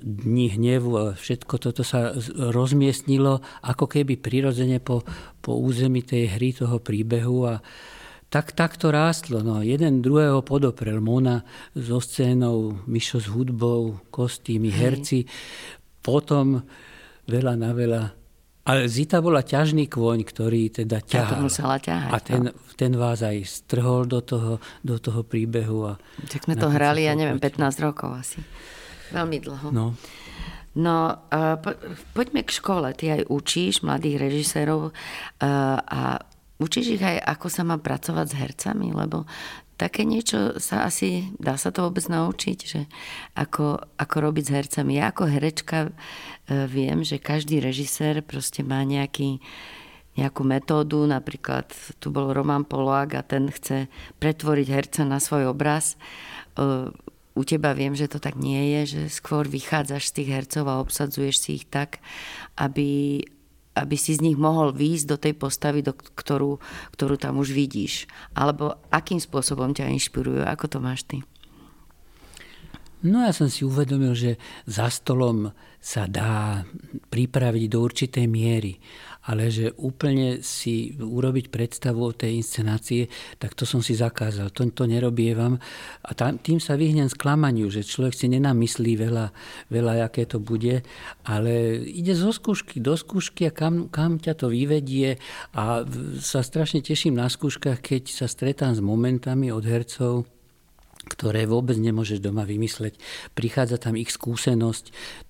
dní 0.01 0.57
hnevu 0.57 0.91
a 0.97 1.05
všetko 1.13 1.55
toto 1.61 1.83
sa 1.85 2.15
rozmiestnilo 2.39 3.43
ako 3.67 3.85
keby 3.85 4.17
prirodzene 4.17 4.81
po, 4.81 5.05
po 5.45 5.61
území 5.61 6.01
tej 6.01 6.39
hry, 6.39 6.57
toho 6.57 6.81
príbehu 6.81 7.51
a 7.51 7.61
tak, 8.33 8.51
tak 8.51 8.75
to 8.81 8.91
rástlo. 8.91 9.47
No, 9.47 9.63
jeden 9.63 10.03
druhého 10.03 10.43
podoprel. 10.43 10.99
Mona 10.99 11.47
so 11.71 12.03
scénou, 12.03 12.83
Mišo 12.91 13.23
s 13.23 13.31
hudbou, 13.31 14.03
kostýmy, 14.11 14.75
herci. 14.75 15.23
Potom 16.03 16.59
veľa 17.31 17.55
na 17.55 17.71
veľa 17.71 18.24
ale 18.65 18.89
Zita 18.89 19.21
bola 19.21 19.45
ťažný 19.45 19.93
kôň, 19.93 20.25
ktorý 20.25 20.73
teda 20.73 21.05
ťahal. 21.05 21.29
Ja 21.29 21.33
to 21.37 21.45
musela 21.45 21.77
ťahať. 21.77 22.11
A 22.11 22.17
ten, 22.17 22.43
no. 22.49 22.57
ten 22.81 22.93
vás 22.97 23.21
aj 23.21 23.45
strhol 23.45 24.09
do 24.09 24.25
toho, 24.25 24.57
do 24.81 24.97
toho 24.97 25.21
príbehu. 25.21 25.93
A 25.93 26.01
tak 26.33 26.49
sme 26.49 26.57
to 26.57 26.73
hrali, 26.73 27.05
ja 27.05 27.13
neviem, 27.13 27.37
15 27.37 27.61
rokov 27.85 28.25
asi. 28.25 28.41
Veľmi 29.13 29.39
dlho. 29.45 29.69
No. 29.69 29.93
No, 30.75 30.97
uh, 31.31 31.55
po, 31.61 31.77
poďme 32.17 32.43
k 32.43 32.51
škole. 32.51 32.89
Ty 32.97 33.21
aj 33.21 33.31
učíš 33.31 33.87
mladých 33.87 34.17
režisérov 34.19 34.91
uh, 34.91 34.93
a 35.79 36.25
učíš 36.59 36.99
ich 36.99 37.05
aj, 37.05 37.21
ako 37.21 37.47
sa 37.53 37.63
má 37.63 37.77
pracovať 37.79 38.27
s 38.33 38.35
hercami, 38.35 38.91
lebo 38.91 39.29
také 39.75 40.07
niečo 40.07 40.59
sa 40.63 40.87
asi, 40.87 41.35
dá 41.43 41.59
sa 41.59 41.75
to 41.75 41.87
vôbec 41.91 42.07
naučiť, 42.07 42.59
že 42.63 42.81
ako, 43.35 43.99
ako 43.99 44.17
robiť 44.23 44.45
s 44.47 44.55
hercami. 44.55 44.99
Ja 44.99 45.11
ako 45.11 45.27
herečka 45.27 45.91
e, 45.91 45.93
viem, 46.71 47.03
že 47.03 47.19
každý 47.19 47.59
režisér 47.59 48.23
proste 48.23 48.63
má 48.63 48.87
nejaký, 48.87 49.43
nejakú 50.15 50.43
metódu, 50.47 51.03
napríklad 51.11 51.67
tu 51.99 52.15
bol 52.15 52.31
Roman 52.31 52.63
Polák 52.63 53.19
a 53.19 53.27
ten 53.27 53.51
chce 53.51 53.91
pretvoriť 54.23 54.67
herca 54.71 55.03
na 55.03 55.19
svoj 55.19 55.51
obraz. 55.51 55.99
E, 56.55 56.95
u 57.35 57.43
teba 57.43 57.75
viem, 57.75 57.99
že 57.99 58.07
to 58.07 58.23
tak 58.23 58.39
nie 58.39 58.79
je, 58.79 58.81
že 58.95 59.03
skôr 59.11 59.51
vychádzaš 59.51 60.15
z 60.15 60.23
tých 60.23 60.31
hercov 60.31 60.65
a 60.71 60.79
obsadzuješ 60.79 61.37
si 61.43 61.51
ich 61.59 61.67
tak, 61.67 61.99
aby, 62.55 63.19
aby 63.75 63.99
si 63.99 64.15
z 64.15 64.23
nich 64.23 64.39
mohol 64.39 64.71
výjsť 64.71 65.07
do 65.07 65.17
tej 65.19 65.35
postavy, 65.35 65.83
do 65.83 65.93
ktorú, 65.95 66.63
ktorú 66.95 67.15
tam 67.19 67.43
už 67.43 67.51
vidíš. 67.51 68.07
Alebo 68.39 68.79
akým 68.95 69.19
spôsobom 69.19 69.75
ťa 69.75 69.91
inšpirujú, 69.91 70.47
ako 70.47 70.65
to 70.71 70.79
máš 70.79 71.03
ty? 71.07 71.19
No 73.05 73.21
ja 73.21 73.37
som 73.37 73.53
si 73.53 73.69
uvedomil, 73.69 74.17
že 74.17 74.41
za 74.65 74.89
stolom 74.89 75.53
sa 75.77 76.09
dá 76.09 76.65
pripraviť 77.13 77.65
do 77.69 77.79
určitej 77.85 78.25
miery 78.25 78.81
ale 79.25 79.49
že 79.49 79.73
úplne 79.81 80.45
si 80.45 80.93
urobiť 81.01 81.49
predstavu 81.49 82.01
o 82.01 82.13
tej 82.13 82.45
inscenácie, 82.45 83.09
tak 83.41 83.57
to 83.57 83.65
som 83.65 83.81
si 83.81 83.97
zakázal. 83.97 84.53
To, 84.53 84.69
to 84.69 84.85
nerobievam 84.85 85.57
a 86.05 86.11
tam, 86.13 86.37
tým 86.37 86.61
sa 86.61 86.77
vyhnem 86.77 87.09
sklamaniu, 87.09 87.73
že 87.73 87.87
človek 87.87 88.13
si 88.13 88.27
nenamyslí 88.29 88.93
veľa, 89.01 89.27
veľa, 89.73 89.93
aké 90.05 90.29
to 90.29 90.41
bude, 90.41 90.85
ale 91.25 91.81
ide 91.81 92.13
zo 92.13 92.33
skúšky 92.35 92.85
do 92.85 92.93
skúšky 92.95 93.49
a 93.49 93.53
kam, 93.53 93.89
kam 93.89 94.21
ťa 94.21 94.37
to 94.37 94.53
vyvedie 94.53 95.17
a 95.57 95.83
sa 96.21 96.45
strašne 96.45 96.85
teším 96.85 97.17
na 97.17 97.33
skúškach, 97.33 97.81
keď 97.81 98.13
sa 98.13 98.27
stretám 98.29 98.77
s 98.77 98.85
momentami 98.85 99.49
od 99.49 99.65
hercov, 99.65 100.29
ktoré 101.05 101.45
vôbec 101.45 101.77
nemôžeš 101.77 102.21
doma 102.21 102.49
vymysleť. 102.49 102.97
Prichádza 103.37 103.77
tam 103.77 103.97
ich 103.97 104.09
skúsenosť. 104.09 104.85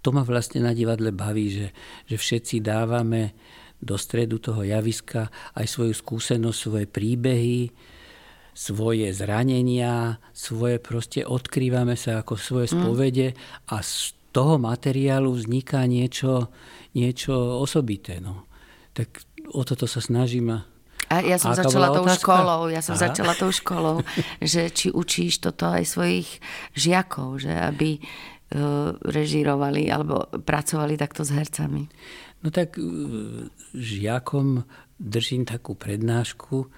To 0.07 0.15
ma 0.15 0.23
vlastne 0.23 0.63
na 0.63 0.71
divadle 0.71 1.11
baví, 1.11 1.51
že, 1.51 1.69
že 2.07 2.17
všetci 2.19 2.63
dávame 2.63 3.35
do 3.81 3.97
stredu 3.99 4.39
toho 4.39 4.63
javiska 4.63 5.29
aj 5.55 5.67
svoju 5.67 5.95
skúsenosť, 5.95 6.59
svoje 6.59 6.87
príbehy, 6.89 7.71
svoje 8.55 9.11
zranenia, 9.11 10.23
svoje 10.31 10.79
proste 10.79 11.27
odkrývame 11.27 11.99
sa 11.99 12.23
ako 12.23 12.39
svoje 12.39 12.71
mm. 12.71 12.75
spovede 12.75 13.29
a 13.69 13.83
z 13.83 14.15
toho 14.35 14.59
materiálu 14.59 15.31
vzniká 15.31 15.87
niečo, 15.87 16.51
niečo 16.95 17.35
osobité. 17.63 18.23
No. 18.23 18.47
Tak 18.95 19.23
o 19.51 19.63
toto 19.67 19.87
sa 19.87 20.03
snažím 20.03 20.55
a 21.15 21.21
ja 21.21 21.37
som 21.37 21.53
začala 21.53 21.93
tou 21.93 22.07
školou, 22.09 22.73
ja 22.73 22.81
som 22.81 22.97
Aha. 22.97 23.07
začala 23.07 23.37
tou 23.37 23.53
školou, 23.53 24.01
že 24.43 24.73
či 24.73 24.89
učíš 24.91 25.45
toto 25.45 25.69
aj 25.69 25.85
svojich 25.85 26.29
žiakov, 26.73 27.45
že 27.45 27.53
aby 27.53 28.01
uh, 28.01 28.97
režírovali 29.05 29.93
alebo 29.93 30.27
pracovali 30.33 30.97
takto 30.97 31.23
s 31.23 31.31
hercami. 31.31 31.87
No 32.45 32.53
tak 32.53 32.77
e, 32.77 32.85
žiakom 33.73 34.69
držím 35.01 35.49
takú 35.49 35.73
prednášku, 35.73 36.69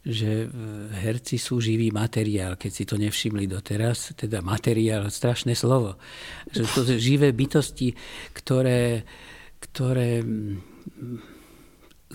že 0.00 0.48
e, 0.48 0.56
herci 0.96 1.36
sú 1.36 1.60
živý 1.60 1.92
materiál, 1.92 2.56
keď 2.56 2.70
si 2.72 2.84
to 2.88 2.96
nevšimli 2.96 3.44
doteraz, 3.44 4.16
teda 4.16 4.40
materiál, 4.40 5.12
strašné 5.12 5.52
slovo. 5.52 6.00
Že 6.48 6.62
to 6.72 6.80
sú 6.88 6.94
živé 6.96 7.36
bytosti, 7.36 7.92
ktoré, 8.32 9.04
ktoré 9.60 10.24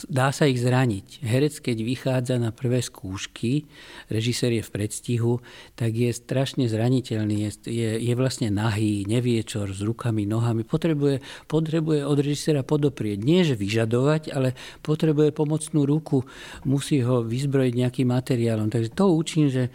dá 0.04 0.36
sa 0.36 0.44
ich 0.44 0.60
zraniť. 0.60 1.24
Herec, 1.24 1.64
keď 1.64 1.78
vychádza 1.80 2.36
na 2.36 2.52
prvé 2.52 2.84
skúšky, 2.84 3.64
režisér 4.12 4.60
je 4.60 4.64
v 4.68 4.74
predstihu, 4.76 5.34
tak 5.80 5.96
je 5.96 6.12
strašne 6.12 6.68
zraniteľný, 6.68 7.48
je, 7.48 7.52
je, 7.72 7.90
je 8.04 8.14
vlastne 8.20 8.52
nahý, 8.52 9.08
nevie 9.08 9.40
čo 9.48 9.64
s 9.64 9.80
rukami, 9.80 10.28
nohami, 10.28 10.68
potrebuje, 10.68 11.24
potrebuje 11.48 12.04
od 12.04 12.18
režisera 12.20 12.68
podoprieť. 12.68 13.24
Nie, 13.24 13.48
že 13.48 13.56
vyžadovať, 13.56 14.36
ale 14.36 14.52
potrebuje 14.84 15.32
pomocnú 15.32 15.88
ruku, 15.88 16.28
musí 16.68 17.00
ho 17.00 17.24
vyzbrojiť 17.24 17.74
nejakým 17.80 18.12
materiálom. 18.12 18.68
Takže 18.68 18.92
to 18.92 19.16
učím, 19.16 19.48
že 19.48 19.72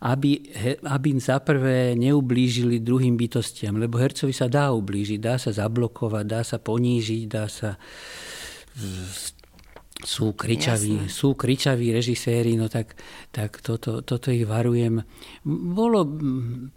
aby, 0.00 0.48
aby 0.86 1.08
za 1.20 1.42
prvé 1.44 1.92
neublížili 1.98 2.80
druhým 2.80 3.18
bytostiam, 3.20 3.76
lebo 3.76 4.00
hercovi 4.00 4.32
sa 4.32 4.48
dá 4.48 4.70
ublížiť, 4.72 5.18
dá 5.20 5.36
sa 5.36 5.52
zablokovať, 5.52 6.24
dá 6.24 6.40
sa 6.40 6.56
ponížiť, 6.56 7.22
dá 7.28 7.44
sa 7.50 7.76
sú 9.98 10.38
kričaví, 10.38 11.10
sú 11.10 11.34
kričaví 11.34 11.90
režiséri, 11.90 12.54
no 12.54 12.70
tak, 12.70 12.94
tak 13.34 13.58
toto, 13.58 14.06
toto 14.06 14.30
ich 14.30 14.46
varujem. 14.46 15.02
Bolo, 15.74 16.06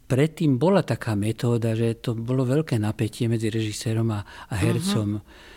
predtým 0.09 0.57
bola 0.57 0.81
taká 0.81 1.13
metóda, 1.13 1.77
že 1.77 2.01
to 2.01 2.17
bolo 2.17 2.41
veľké 2.49 2.81
napätie 2.81 3.29
medzi 3.29 3.53
režisérom 3.53 4.09
a, 4.09 4.25
a 4.25 4.53
hercom. 4.57 5.21
Uh-huh. 5.21 5.49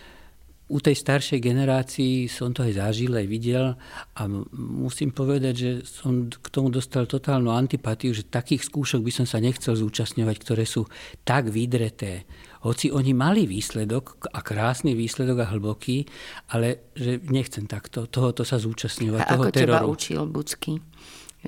U 0.65 0.81
tej 0.81 0.97
staršej 0.97 1.45
generácii 1.45 2.25
som 2.25 2.49
to 2.49 2.65
aj 2.65 2.73
zažil, 2.81 3.13
aj 3.13 3.27
videl 3.29 3.77
a 4.17 4.21
musím 4.57 5.13
povedať, 5.13 5.53
že 5.53 5.69
som 5.85 6.25
k 6.25 6.47
tomu 6.49 6.73
dostal 6.73 7.05
totálnu 7.05 7.53
antipatiu, 7.53 8.17
že 8.17 8.25
takých 8.25 8.65
skúšok 8.65 9.05
by 9.05 9.11
som 9.13 9.25
sa 9.29 9.37
nechcel 9.37 9.77
zúčastňovať, 9.77 10.35
ktoré 10.41 10.65
sú 10.65 10.89
tak 11.21 11.53
vydreté 11.53 12.25
hoci 12.65 12.89
oni 12.89 13.13
mali 13.13 13.45
výsledok 13.45 14.33
a 14.33 14.41
krásny 14.41 14.97
výsledok 14.97 15.45
a 15.45 15.51
hlboký, 15.53 16.09
ale 16.49 16.89
že 16.97 17.21
nechcem 17.29 17.69
takto, 17.69 18.09
tohoto 18.09 18.41
sa 18.41 18.57
zúčastňovať, 18.57 19.21
a 19.21 19.29
toho 19.29 19.43
ako 19.45 19.53
teroru. 19.53 19.69
teba 19.69 19.79
učil 19.85 20.21
Bucky? 20.25 20.81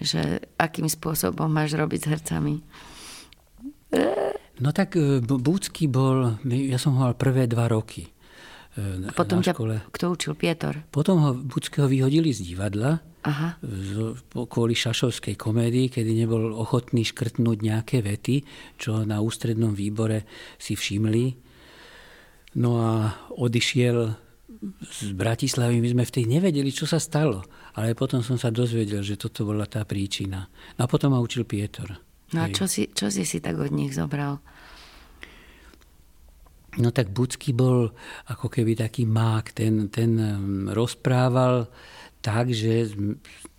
že 0.01 0.41
akým 0.61 0.85
spôsobom 0.85 1.49
máš 1.49 1.73
robiť 1.73 1.99
s 2.05 2.07
hercami? 2.09 2.55
No 4.61 4.69
tak 4.73 4.97
e, 4.97 5.21
Búcky 5.21 5.89
bol, 5.89 6.37
ja 6.45 6.77
som 6.77 6.97
ho 6.97 7.07
mal 7.07 7.17
prvé 7.17 7.49
dva 7.49 7.69
roky. 7.69 8.09
A 8.77 9.09
potom 9.17 9.41
ťa 9.41 9.57
kto 9.89 10.05
učil? 10.13 10.37
Pietor? 10.37 10.85
Potom 10.93 11.17
ho 11.25 11.29
Buckého 11.33 11.89
vyhodili 11.89 12.29
z 12.29 12.45
divadla 12.53 13.01
Aha. 13.27 13.59
Z, 13.59 14.23
kvôli 14.31 14.71
šašovskej 14.71 15.35
komédii, 15.35 15.91
kedy 15.91 16.15
nebol 16.15 16.55
ochotný 16.55 17.03
škrtnúť 17.03 17.57
nejaké 17.59 17.99
vety, 17.99 18.47
čo 18.79 19.03
na 19.03 19.19
ústrednom 19.19 19.75
výbore 19.75 20.23
si 20.55 20.79
všimli. 20.79 21.35
No 22.55 22.79
a 22.79 23.11
odišiel 23.35 23.97
z 24.81 25.11
Bratislavy, 25.13 25.83
my 25.83 25.89
sme 25.91 26.03
v 26.07 26.15
tej 26.15 26.25
nevedeli, 26.25 26.71
čo 26.71 26.87
sa 26.87 26.97
stalo. 26.97 27.43
Ale 27.77 27.93
potom 27.93 28.23
som 28.23 28.39
sa 28.39 28.49
dozvedel, 28.49 29.03
že 29.03 29.19
toto 29.19 29.45
bola 29.45 29.69
tá 29.69 29.83
príčina. 29.83 30.47
No 30.79 30.87
a 30.87 30.87
potom 30.89 31.13
ma 31.13 31.21
učil 31.21 31.45
Pietor. 31.45 31.99
No 32.33 32.39
a 32.43 32.51
čo 32.51 32.65
si, 32.65 32.89
čo 32.91 33.11
si 33.11 33.23
si 33.23 33.43
tak 33.43 33.59
od 33.59 33.71
nich 33.71 33.93
zobral? 33.95 34.39
No 36.77 36.93
tak 36.93 37.09
Bucky 37.09 37.57
bol 37.57 37.89
ako 38.29 38.47
keby 38.53 38.77
taký 38.77 39.09
mák, 39.09 39.53
ten, 39.57 39.89
ten 39.89 40.11
um, 40.17 40.69
rozprával 40.69 41.65
tak, 42.27 42.51
že 42.51 42.91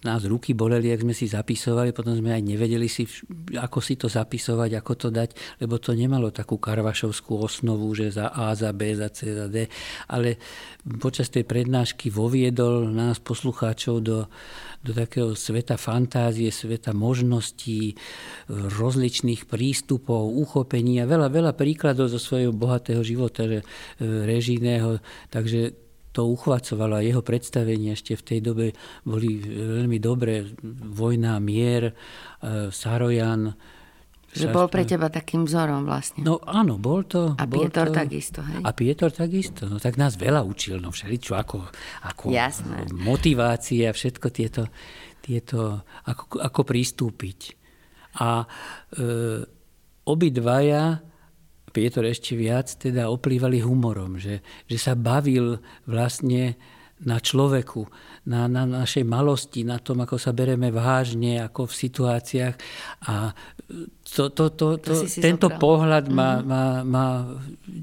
nás 0.05 0.29
ruky 0.29 0.53
boleli, 0.53 0.93
ak 0.93 1.01
sme 1.01 1.17
si 1.17 1.25
zapisovali, 1.25 1.97
potom 1.97 2.13
sme 2.13 2.37
aj 2.37 2.43
nevedeli 2.45 2.85
si, 2.85 3.09
ako 3.57 3.81
si 3.81 3.97
to 3.97 4.13
zapisovať, 4.13 4.77
ako 4.77 4.93
to 4.93 5.09
dať, 5.09 5.33
lebo 5.65 5.81
to 5.81 5.97
nemalo 5.97 6.29
takú 6.29 6.61
karvašovskú 6.61 7.49
osnovu, 7.49 7.89
že 7.97 8.13
za 8.13 8.29
A, 8.29 8.53
za 8.53 8.77
B, 8.77 8.93
za 8.93 9.09
C, 9.09 9.33
za 9.33 9.49
D, 9.49 9.73
ale 10.13 10.37
počas 11.01 11.33
tej 11.33 11.49
prednášky 11.49 12.13
voviedol 12.13 12.93
nás 12.93 13.25
poslucháčov 13.25 14.05
do, 14.05 14.29
do 14.85 14.93
takého 14.93 15.33
sveta 15.33 15.81
fantázie, 15.81 16.53
sveta 16.53 16.93
možností, 16.93 17.97
rozličných 18.53 19.49
prístupov, 19.49 20.29
uchopení 20.29 21.01
a 21.01 21.09
veľa, 21.09 21.33
veľa 21.33 21.53
príkladov 21.57 22.13
zo 22.13 22.21
svojho 22.21 22.53
bohatého 22.53 23.01
života 23.01 23.49
že, 23.49 23.65
e, 23.65 23.65
režijného. 24.05 25.01
Takže 25.33 25.88
to 26.13 26.27
uchvacovalo 26.27 26.99
a 26.99 27.05
jeho 27.05 27.23
predstavenia 27.23 27.95
ešte 27.95 28.17
v 28.17 28.23
tej 28.25 28.41
dobe 28.41 28.67
boli 29.05 29.39
veľmi 29.45 29.99
dobré. 30.01 30.45
Vojna, 30.93 31.39
mier, 31.39 31.93
e, 32.43 32.73
Sarojan, 32.73 33.55
že 34.29 34.53
bol 34.53 34.69
pre 34.69 34.85
teba 34.85 35.09
takým 35.09 35.49
vzorom 35.49 35.89
vlastne. 35.89 36.21
No 36.21 36.37
áno, 36.45 36.77
bol 36.77 37.09
to. 37.09 37.33
A 37.41 37.49
bol 37.49 37.65
Pietor 37.65 37.89
to, 37.89 37.97
takisto, 37.97 38.45
hej? 38.45 38.61
A 38.61 38.71
Pietor 38.77 39.09
takisto. 39.09 39.65
No 39.65 39.81
tak 39.81 39.97
nás 39.97 40.21
veľa 40.21 40.45
učil, 40.45 40.77
no 40.85 40.93
všeličo, 40.93 41.33
ako, 41.33 41.65
ako 42.05 42.25
Jasné. 42.29 42.93
motivácie 42.93 43.89
a 43.89 43.97
všetko 43.97 44.27
tieto, 44.29 44.69
tieto 45.25 45.81
ako, 46.05 46.45
ako 46.45 46.61
pristúpiť. 46.61 47.57
A 48.21 48.45
e, 48.45 48.47
obidvaja 50.05 51.01
Pietor 51.71 52.09
ešte 52.09 52.35
viac 52.35 52.73
teda 52.77 53.13
oplývali 53.13 53.61
humorom, 53.63 54.17
že, 54.17 54.41
že 54.67 54.79
sa 54.81 54.97
bavil 54.97 55.61
vlastne 55.85 56.57
na 56.99 57.23
človeku, 57.23 57.87
na, 58.27 58.51
na 58.51 58.67
našej 58.67 59.07
malosti, 59.07 59.63
na 59.63 59.79
tom, 59.79 60.03
ako 60.03 60.19
sa 60.19 60.35
bereme 60.35 60.75
vážne, 60.75 61.39
ako 61.39 61.71
v 61.71 61.79
situáciách. 61.87 62.57
A 63.07 63.31
to, 64.09 64.33
to, 64.33 64.49
to, 64.51 64.81
to, 64.81 64.93
to 65.05 65.21
tento 65.21 65.53
zobral. 65.53 65.61
pohľad 65.61 66.09
ma, 66.09 66.41
mm-hmm. 66.41 66.49
ma, 66.49 66.63
ma 66.85 67.07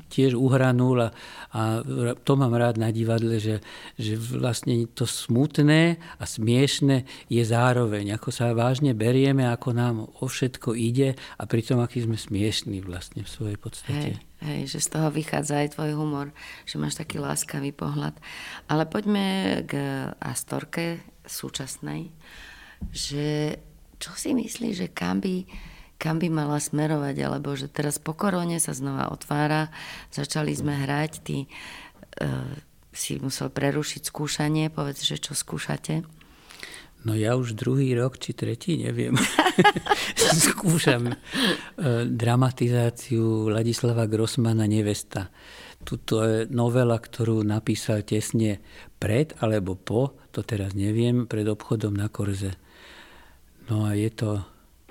tiež 0.09 0.33
uhranul 0.33 1.05
a, 1.05 1.09
a 1.53 1.61
to 2.17 2.33
mám 2.33 2.53
rád 2.57 2.81
na 2.81 2.89
divadle, 2.89 3.37
že, 3.37 3.61
že 3.99 4.17
vlastne 4.17 4.89
to 4.89 5.05
smutné 5.05 6.01
a 6.17 6.23
smiešné 6.25 7.05
je 7.29 7.43
zároveň, 7.45 8.17
ako 8.17 8.29
sa 8.33 8.57
vážne 8.57 8.97
berieme, 8.97 9.45
ako 9.45 9.69
nám 9.77 9.95
o 10.07 10.25
všetko 10.25 10.73
ide 10.73 11.13
a 11.37 11.43
pritom 11.45 11.77
aký 11.77 12.03
sme 12.03 12.17
smiešní 12.17 12.81
vlastne 12.81 13.21
v 13.21 13.29
svojej 13.29 13.57
podstate. 13.61 14.17
Hej. 14.17 14.35
Hej, 14.45 14.77
že 14.77 14.79
z 14.83 14.99
toho 14.99 15.09
vychádza 15.09 15.63
aj 15.63 15.73
tvoj 15.73 15.97
humor, 15.97 16.29
že 16.69 16.77
máš 16.77 16.99
taký 17.01 17.17
láskavý 17.17 17.73
pohľad. 17.73 18.13
Ale 18.69 18.85
poďme 18.85 19.63
k 19.65 19.73
Astorke 20.21 21.01
súčasnej, 21.25 22.13
že 22.93 23.57
čo 23.97 24.11
si 24.13 24.37
myslíš, 24.37 24.75
že 24.85 24.87
kam 24.93 25.23
by, 25.23 25.47
kam 26.05 26.21
by 26.21 26.29
mala 26.29 26.61
smerovať, 26.61 27.17
alebo 27.25 27.57
že 27.57 27.65
teraz 27.65 27.97
po 27.97 28.13
korone 28.13 28.61
sa 28.61 28.77
znova 28.77 29.09
otvára, 29.09 29.73
začali 30.13 30.53
sme 30.53 30.77
hrať, 30.77 31.11
ty 31.25 31.49
uh, 32.21 32.53
si 32.93 33.17
musel 33.17 33.49
prerušiť 33.49 34.05
skúšanie, 34.05 34.69
povedz, 34.69 35.01
že 35.01 35.17
čo 35.17 35.33
skúšate? 35.33 36.05
No 37.05 37.13
ja 37.13 37.37
už 37.37 37.53
druhý 37.53 37.93
rok, 37.93 38.17
či 38.17 38.33
tretí, 38.33 38.81
neviem. 38.81 39.13
Skúšam 40.49 41.13
e, 41.13 41.15
dramatizáciu 42.09 43.45
Ladislava 43.45 44.09
Grossmana 44.09 44.65
Nevesta. 44.65 45.29
Tuto 45.85 46.25
je 46.25 46.49
novela, 46.49 46.97
ktorú 46.97 47.45
napísal 47.45 48.01
tesne 48.01 48.57
pred 48.97 49.37
alebo 49.37 49.77
po, 49.77 50.17
to 50.33 50.41
teraz 50.41 50.73
neviem, 50.73 51.29
pred 51.29 51.45
obchodom 51.45 51.93
na 51.93 52.09
Korze. 52.09 52.57
No 53.69 53.85
a 53.85 53.93
je 53.93 54.09
to 54.09 54.41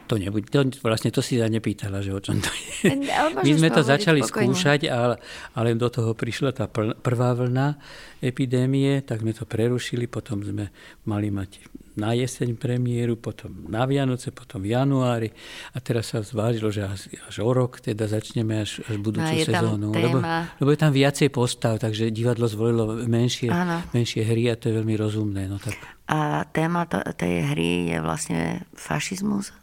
to 0.04 0.20
nebude, 0.20 0.46
to, 0.52 0.68
vlastne 0.84 1.08
to 1.08 1.24
si 1.24 1.40
sa 1.40 1.48
nepýtala, 1.48 2.04
že 2.04 2.12
o 2.12 2.20
čom 2.20 2.40
to 2.40 2.50
je. 2.52 2.92
My 3.46 3.52
sme 3.56 3.70
to 3.72 3.80
začali 3.80 4.20
spokojne. 4.20 4.52
skúšať, 4.52 4.80
ale, 4.92 5.16
ale 5.56 5.72
do 5.74 5.88
toho 5.88 6.12
prišla 6.12 6.50
tá 6.52 6.68
prvá 6.70 7.32
vlna 7.32 7.76
epidémie, 8.20 9.00
tak 9.04 9.24
sme 9.24 9.32
to 9.32 9.48
prerušili, 9.48 10.08
potom 10.08 10.44
sme 10.44 10.72
mali 11.04 11.28
mať 11.28 11.74
na 11.94 12.10
jeseň 12.10 12.58
premiéru, 12.58 13.14
potom 13.14 13.70
na 13.70 13.86
Vianoce, 13.86 14.34
potom 14.34 14.58
v 14.58 14.74
januári 14.74 15.30
a 15.74 15.78
teraz 15.78 16.10
sa 16.10 16.26
zvážilo, 16.26 16.74
že 16.74 16.82
až, 16.82 17.06
až 17.30 17.36
o 17.38 17.50
rok 17.54 17.78
teda 17.78 18.10
začneme 18.10 18.66
až, 18.66 18.82
až 18.90 18.98
budúcu 18.98 19.30
no, 19.30 19.46
sezónu. 19.46 19.88
Lebo, 19.94 20.18
lebo 20.58 20.68
je 20.74 20.78
tam 20.78 20.90
viacej 20.90 21.30
postav, 21.30 21.78
takže 21.78 22.10
divadlo 22.10 22.50
zvolilo 22.50 22.98
menšie, 23.06 23.46
menšie 23.94 24.26
hry 24.26 24.50
a 24.50 24.58
to 24.58 24.74
je 24.74 24.82
veľmi 24.82 24.94
rozumné. 24.98 25.46
No 25.46 25.62
tak. 25.62 25.78
A 26.10 26.42
téma 26.50 26.84
tej 26.90 27.46
hry 27.54 27.94
je 27.94 27.98
vlastne 28.02 28.66
fašizmus? 28.74 29.54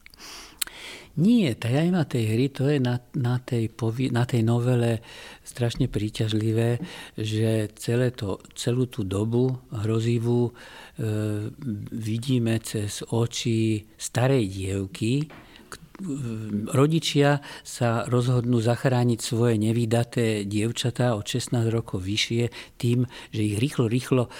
Nie, 1.19 1.59
téma 1.59 2.07
tej 2.07 2.23
hry 2.31 2.47
to 2.47 2.71
je 2.71 2.79
na, 2.79 3.03
na, 3.19 3.35
tej, 3.43 3.67
na 4.15 4.23
tej 4.23 4.47
novele 4.47 5.03
strašne 5.43 5.91
príťažlivé, 5.91 6.79
že 7.19 7.67
celé 7.75 8.15
to, 8.15 8.39
celú 8.55 8.87
tú 8.87 9.03
dobu 9.03 9.59
hrozivú 9.75 10.47
e, 10.47 10.51
vidíme 11.91 12.55
cez 12.63 13.03
oči 13.11 13.83
starej 13.99 14.47
dievky, 14.47 15.27
rodičia 16.73 17.45
sa 17.61 18.09
rozhodnú 18.09 18.57
zachrániť 18.57 19.19
svoje 19.21 19.61
nevydaté 19.61 20.49
dievčatá 20.49 21.13
od 21.13 21.25
16 21.27 21.69
rokov 21.69 22.01
vyššie 22.01 22.49
tým, 22.81 23.05
že 23.29 23.41
ich 23.45 23.57
rýchlo, 23.61 23.85
rýchlo 23.85 24.23
e, 24.25 24.31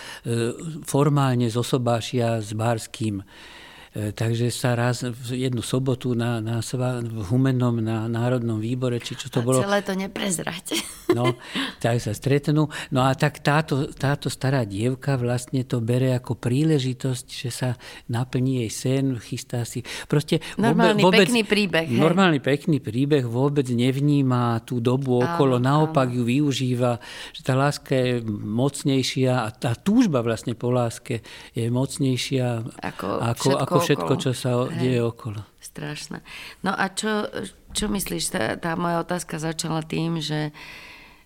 formálne 0.88 1.52
zosobášia 1.52 2.42
s 2.42 2.56
bárským 2.58 3.22
E, 3.22 3.61
takže 3.92 4.48
sa 4.56 4.72
raz 4.72 5.04
v 5.04 5.44
jednu 5.48 5.60
sobotu 5.60 6.16
na, 6.16 6.40
na 6.40 6.64
v 6.64 7.20
Humennom 7.28 7.84
na 7.84 8.08
Národnom 8.08 8.56
výbore, 8.56 9.04
či 9.04 9.20
čo 9.20 9.28
to 9.28 9.44
a 9.44 9.46
bolo. 9.46 9.60
celé 9.60 9.84
to 9.84 9.94
neprezrať. 9.96 10.66
No, 11.12 11.36
tak 11.84 12.00
sa 12.00 12.16
stretnú. 12.16 12.72
No 12.88 13.04
a 13.04 13.12
tak 13.20 13.44
táto, 13.44 13.92
táto 13.92 14.32
stará 14.32 14.64
dievka 14.64 15.20
vlastne 15.20 15.68
to 15.68 15.84
bere 15.84 16.16
ako 16.16 16.40
príležitosť, 16.40 17.26
že 17.28 17.52
sa 17.52 17.70
naplní 18.08 18.64
jej 18.64 18.72
sen, 18.72 19.06
chystá 19.20 19.68
si. 19.68 19.84
Proste 20.08 20.40
normálny 20.56 21.04
vôbec, 21.04 21.28
pekný 21.28 21.44
príbeh. 21.44 21.84
Hej. 21.92 22.00
Normálny 22.00 22.40
pekný 22.40 22.80
príbeh 22.80 23.28
vôbec 23.28 23.68
nevníma 23.68 24.64
tú 24.64 24.80
dobu 24.80 25.20
okolo, 25.20 25.60
áno, 25.60 25.68
naopak 25.68 26.08
áno. 26.08 26.24
ju 26.24 26.32
využíva, 26.32 27.04
že 27.36 27.44
tá 27.44 27.60
láska 27.60 27.92
je 27.92 28.24
mocnejšia 28.32 29.44
a 29.44 29.52
tá 29.52 29.76
túžba 29.76 30.24
vlastne 30.24 30.56
po 30.56 30.72
láske 30.72 31.20
je 31.52 31.68
mocnejšia 31.68 32.72
ako, 32.88 33.08
ako, 33.20 33.50
ako 33.60 33.78
všetko, 33.82 34.14
čo 34.22 34.32
sa 34.38 34.70
Hej. 34.70 34.78
deje 34.78 35.02
okolo. 35.02 35.42
Strašné. 35.62 36.22
No 36.62 36.72
a 36.74 36.86
čo, 36.94 37.26
čo 37.74 37.90
myslíš, 37.90 38.24
tá, 38.32 38.44
tá 38.56 38.78
moja 38.78 39.02
otázka 39.02 39.42
začala 39.42 39.82
tým, 39.84 40.22
že, 40.22 40.56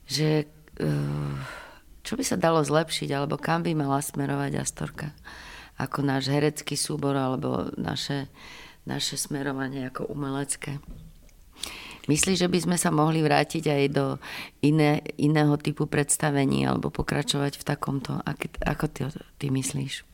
že 0.07 0.49
uh, 0.79 1.35
čo 2.05 2.13
by 2.13 2.23
sa 2.23 2.37
dalo 2.37 2.61
zlepšiť, 2.61 3.09
alebo 3.11 3.41
kam 3.41 3.65
by 3.65 3.73
mala 3.73 3.99
smerovať 3.99 4.51
Astorka? 4.61 5.11
Ako 5.75 6.05
náš 6.05 6.31
herecký 6.31 6.79
súbor, 6.79 7.17
alebo 7.17 7.73
naše, 7.75 8.31
naše 8.87 9.17
smerovanie 9.19 9.89
ako 9.89 10.07
umelecké? 10.13 10.79
Myslíš, 12.05 12.45
že 12.45 12.51
by 12.51 12.59
sme 12.61 12.77
sa 12.77 12.93
mohli 12.93 13.25
vrátiť 13.25 13.65
aj 13.65 13.83
do 13.89 14.05
iné, 14.61 15.01
iného 15.17 15.57
typu 15.57 15.89
predstavení 15.89 16.61
alebo 16.69 16.93
pokračovať 16.93 17.57
v 17.57 17.63
takomto? 17.65 18.21
Ako, 18.21 18.45
ako 18.61 18.85
ty, 18.93 19.01
ty 19.41 19.49
myslíš? 19.49 20.05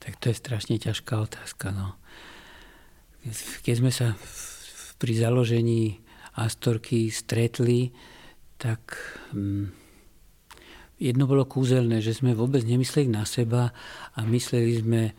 Tak 0.00 0.16
to 0.16 0.32
je 0.32 0.36
strašne 0.40 0.80
ťažká 0.80 1.20
otázka. 1.20 1.76
No. 1.76 2.00
Keď 3.64 3.74
sme 3.76 3.92
sa 3.92 4.16
pri 4.96 5.12
založení 5.16 6.00
Astorky 6.40 7.12
stretli, 7.12 7.92
tak 8.56 8.96
hm, 9.32 9.72
jedno 11.00 11.24
bolo 11.24 11.48
kúzelné, 11.48 12.04
že 12.04 12.16
sme 12.16 12.36
vôbec 12.36 12.64
nemysleli 12.64 13.08
na 13.08 13.24
seba 13.24 13.72
a 14.16 14.20
mysleli 14.28 14.72
sme 14.80 15.02
e, 15.08 15.12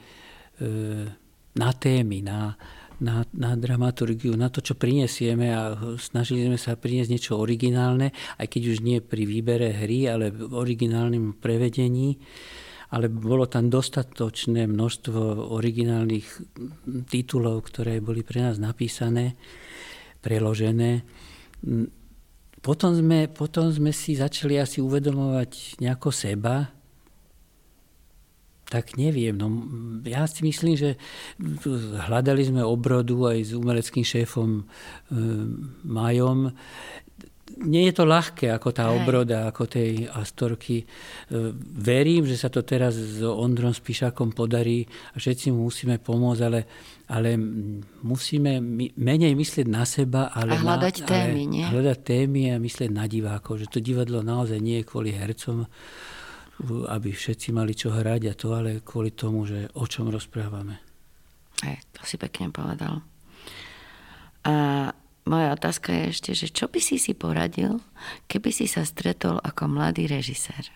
na 1.57 1.69
témy, 1.73 2.21
na, 2.21 2.53
na, 3.01 3.25
na 3.33 3.57
dramaturgiu, 3.57 4.37
na 4.37 4.53
to, 4.53 4.61
čo 4.61 4.77
prinesieme 4.77 5.49
a 5.49 5.73
snažili 5.97 6.45
sme 6.45 6.61
sa 6.61 6.77
priniesť 6.77 7.09
niečo 7.09 7.33
originálne, 7.41 8.13
aj 8.37 8.47
keď 8.47 8.61
už 8.71 8.77
nie 8.85 9.01
pri 9.01 9.25
výbere 9.25 9.73
hry, 9.73 10.05
ale 10.05 10.29
v 10.29 10.53
originálnym 10.53 11.41
prevedení 11.41 12.21
ale 12.91 13.07
bolo 13.07 13.47
tam 13.47 13.71
dostatočné 13.71 14.67
množstvo 14.67 15.51
originálnych 15.55 16.27
titulov, 17.07 17.71
ktoré 17.71 18.03
boli 18.03 18.19
pre 18.19 18.43
nás 18.43 18.59
napísané, 18.59 19.39
preložené. 20.19 21.07
Potom 22.61 22.91
sme, 22.93 23.31
potom 23.31 23.71
sme 23.71 23.95
si 23.95 24.19
začali 24.19 24.59
asi 24.59 24.83
uvedomovať 24.83 25.81
nejako 25.81 26.11
seba, 26.11 26.69
tak 28.71 28.95
neviem. 28.95 29.35
No, 29.35 29.51
ja 30.07 30.23
si 30.31 30.47
myslím, 30.47 30.79
že 30.79 30.95
hľadali 32.07 32.47
sme 32.47 32.63
obrodu 32.63 33.35
aj 33.35 33.39
s 33.43 33.51
umeleckým 33.51 34.07
šéfom 34.07 34.49
e, 34.55 34.63
Majom 35.83 36.55
nie 37.59 37.89
je 37.89 37.93
to 37.97 38.07
ľahké 38.07 38.53
ako 38.55 38.69
tá 38.71 38.87
Hej. 38.87 38.95
obroda, 39.03 39.37
ako 39.51 39.67
tej 39.67 40.07
Astorky. 40.07 40.81
E, 40.81 40.85
verím, 41.77 42.23
že 42.23 42.39
sa 42.39 42.47
to 42.47 42.63
teraz 42.63 42.95
s 42.95 43.19
Ondrom 43.19 43.75
Spíšakom 43.75 44.31
podarí 44.31 44.87
a 45.13 45.19
všetci 45.19 45.51
mu 45.51 45.67
musíme 45.67 45.99
pomôcť, 45.99 46.41
ale, 46.45 46.61
ale 47.11 47.35
musíme 48.05 48.63
menej 48.95 49.33
myslieť 49.35 49.67
na 49.67 49.83
seba, 49.83 50.31
ale 50.31 50.55
a 50.55 50.63
hľadať 50.63 50.95
na, 51.03 51.07
témy, 51.07 51.41
nie? 51.49 51.65
Hľadať 51.67 51.97
témy 52.05 52.41
a 52.53 52.61
myslieť 52.61 52.89
na 52.93 53.05
divákov, 53.05 53.59
že 53.59 53.67
to 53.67 53.83
divadlo 53.83 54.23
naozaj 54.23 54.57
nie 54.61 54.79
je 54.81 54.87
kvôli 54.87 55.11
hercom, 55.11 55.67
aby 56.87 57.09
všetci 57.09 57.49
mali 57.51 57.73
čo 57.73 57.89
hrať 57.89 58.21
a 58.29 58.33
to, 58.37 58.47
ale 58.53 58.85
kvôli 58.85 59.17
tomu, 59.17 59.49
že 59.49 59.67
o 59.75 59.85
čom 59.89 60.13
rozprávame. 60.13 60.77
Hej, 61.65 61.77
to 61.93 62.01
si 62.05 62.15
pekne 62.17 62.53
povedal. 62.53 63.01
A 64.41 64.55
moja 65.25 65.53
otázka 65.53 65.93
je 65.93 66.03
ešte, 66.09 66.31
že 66.33 66.47
čo 66.49 66.65
by 66.71 66.79
si 66.81 66.97
si 66.97 67.13
poradil, 67.13 67.81
keby 68.25 68.49
si 68.49 68.65
sa 68.65 68.81
stretol 68.85 69.37
ako 69.41 69.69
mladý 69.69 70.09
režisér? 70.09 70.69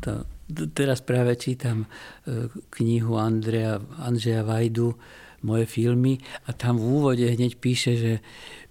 To, 0.00 0.24
teraz 0.72 1.04
práve 1.04 1.36
čítam 1.36 1.84
e, 1.84 2.48
knihu 2.80 3.20
Andrea, 3.20 3.76
Andreja 4.00 4.40
Vajdu, 4.40 4.96
moje 5.44 5.68
filmy 5.68 6.16
a 6.48 6.56
tam 6.56 6.80
v 6.80 6.84
úvode 6.88 7.24
hneď 7.24 7.60
píše, 7.60 7.92
že 7.96 8.12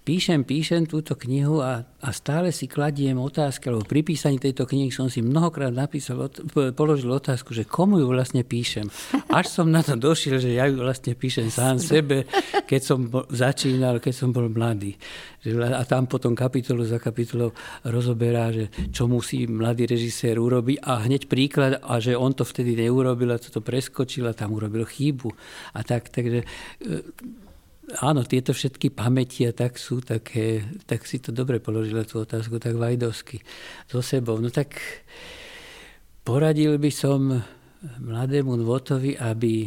píšem, 0.00 0.42
píšem 0.42 0.88
túto 0.88 1.12
knihu 1.14 1.60
a, 1.60 1.84
a 1.84 2.08
stále 2.10 2.50
si 2.50 2.64
kladiem 2.64 3.20
otázky, 3.20 3.68
lebo 3.68 3.84
pri 3.84 4.00
písaní 4.00 4.40
tejto 4.40 4.64
knihy 4.64 4.88
som 4.88 5.12
si 5.12 5.20
mnohokrát 5.20 5.70
napísal, 5.70 6.32
položil 6.72 7.12
otázku, 7.12 7.52
že 7.52 7.68
komu 7.68 8.00
ju 8.00 8.08
vlastne 8.08 8.40
píšem. 8.40 8.88
Až 9.28 9.52
som 9.52 9.68
na 9.68 9.84
to 9.84 9.94
došiel, 10.00 10.40
že 10.40 10.56
ja 10.56 10.66
ju 10.66 10.80
vlastne 10.80 11.12
píšem 11.12 11.52
sám 11.52 11.76
sebe, 11.76 12.24
keď 12.64 12.80
som 12.80 12.98
začínal, 13.28 14.00
keď 14.00 14.14
som 14.16 14.28
bol 14.32 14.48
mladý. 14.48 14.96
A 15.72 15.84
tam 15.88 16.04
potom 16.04 16.36
kapitolu 16.36 16.84
za 16.84 17.00
kapitolou 17.00 17.52
rozoberá, 17.84 18.52
že 18.52 18.68
čo 18.92 19.08
musí 19.08 19.48
mladý 19.48 19.88
režisér 19.88 20.36
urobiť 20.36 20.84
a 20.84 21.04
hneď 21.04 21.28
príklad, 21.28 21.72
a 21.80 21.96
že 22.00 22.16
on 22.16 22.32
to 22.36 22.44
vtedy 22.44 22.76
neurobil 22.76 23.32
a 23.32 23.40
to 23.40 23.60
preskočil 23.60 24.28
a 24.28 24.36
tam 24.36 24.52
urobil 24.52 24.84
chybu. 24.84 25.32
A 25.76 25.80
tak, 25.80 26.12
takže 26.12 26.44
e, 26.44 26.46
áno, 27.98 28.22
tieto 28.22 28.54
všetky 28.54 28.94
pamäti 28.94 29.42
a 29.48 29.52
tak 29.52 29.74
sú 29.74 29.98
také, 29.98 30.62
tak 30.86 31.02
si 31.08 31.18
to 31.18 31.34
dobre 31.34 31.58
položila 31.58 32.06
tú 32.06 32.22
otázku, 32.22 32.62
tak 32.62 32.78
vajdovsky 32.78 33.42
so 33.90 33.98
sebou. 33.98 34.38
No 34.38 34.54
tak 34.54 34.78
poradil 36.22 36.78
by 36.78 36.90
som 36.94 37.42
mladému 37.80 38.54
Nvotovi, 38.60 39.18
aby, 39.18 39.66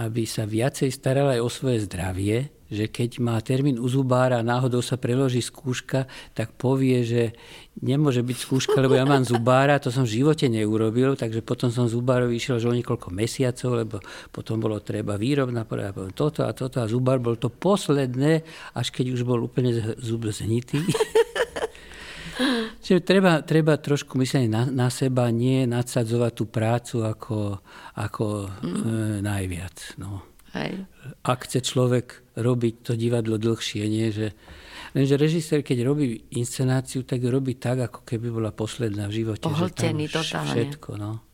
aby 0.00 0.22
sa 0.24 0.48
viacej 0.48 0.88
staral 0.88 1.36
aj 1.36 1.40
o 1.42 1.48
svoje 1.50 1.84
zdravie, 1.84 2.61
že 2.72 2.88
keď 2.88 3.20
má 3.20 3.36
termín 3.44 3.76
u 3.76 3.84
zubára 3.84 4.40
a 4.40 4.46
náhodou 4.46 4.80
sa 4.80 4.96
preloží 4.96 5.44
skúška, 5.44 6.08
tak 6.32 6.56
povie, 6.56 7.04
že 7.04 7.36
nemôže 7.84 8.24
byť 8.24 8.36
skúška, 8.40 8.80
lebo 8.80 8.96
ja 8.96 9.04
mám 9.04 9.28
zubára, 9.28 9.76
to 9.76 9.92
som 9.92 10.08
v 10.08 10.24
živote 10.24 10.48
neurobil, 10.48 11.12
takže 11.12 11.44
potom 11.44 11.68
som 11.68 11.84
zubárovi 11.84 12.40
išiel 12.40 12.56
že 12.56 12.72
o 12.72 12.76
niekoľko 12.76 13.12
mesiacov, 13.12 13.70
lebo 13.76 13.96
potom 14.32 14.56
bolo 14.56 14.80
treba 14.80 15.20
výrobná 15.20 15.68
porada, 15.68 16.08
toto 16.16 16.48
a 16.48 16.56
toto 16.56 16.80
a 16.80 16.88
zubár 16.88 17.20
bol 17.20 17.36
to 17.36 17.52
posledné, 17.52 18.40
až 18.72 18.86
keď 18.88 19.12
už 19.12 19.28
bol 19.28 19.44
úplne 19.44 19.76
zub 20.00 20.24
zhnitý. 20.24 20.80
Čiže 22.82 23.00
treba, 23.06 23.44
treba 23.44 23.78
trošku 23.78 24.18
myslieť 24.18 24.50
na, 24.50 24.66
na 24.66 24.88
seba, 24.88 25.30
nie 25.30 25.68
nadsadzovať 25.68 26.32
tú 26.34 26.44
prácu 26.48 26.96
ako, 27.06 27.38
ako 27.94 28.24
mm. 28.48 28.74
e, 28.74 28.86
najviac. 29.22 29.76
No. 30.02 30.31
Hej. 30.52 30.84
Ak 31.24 31.48
chce 31.48 31.64
človek 31.64 32.36
robiť 32.36 32.74
to 32.84 32.92
divadlo 32.92 33.40
dlhšie, 33.40 33.88
nie? 33.88 34.12
Že, 34.12 34.36
lenže 34.92 35.14
režisér, 35.16 35.64
keď 35.64 35.78
robí 35.88 36.28
inscenáciu, 36.36 37.08
tak 37.08 37.24
robí 37.24 37.56
tak, 37.56 37.88
ako 37.88 38.04
keby 38.04 38.28
bola 38.28 38.52
posledná 38.52 39.08
v 39.08 39.24
živote. 39.24 39.48
Pohltený 39.48 40.12
totálne. 40.12 40.52
Všetko, 40.52 40.90
no. 41.00 41.24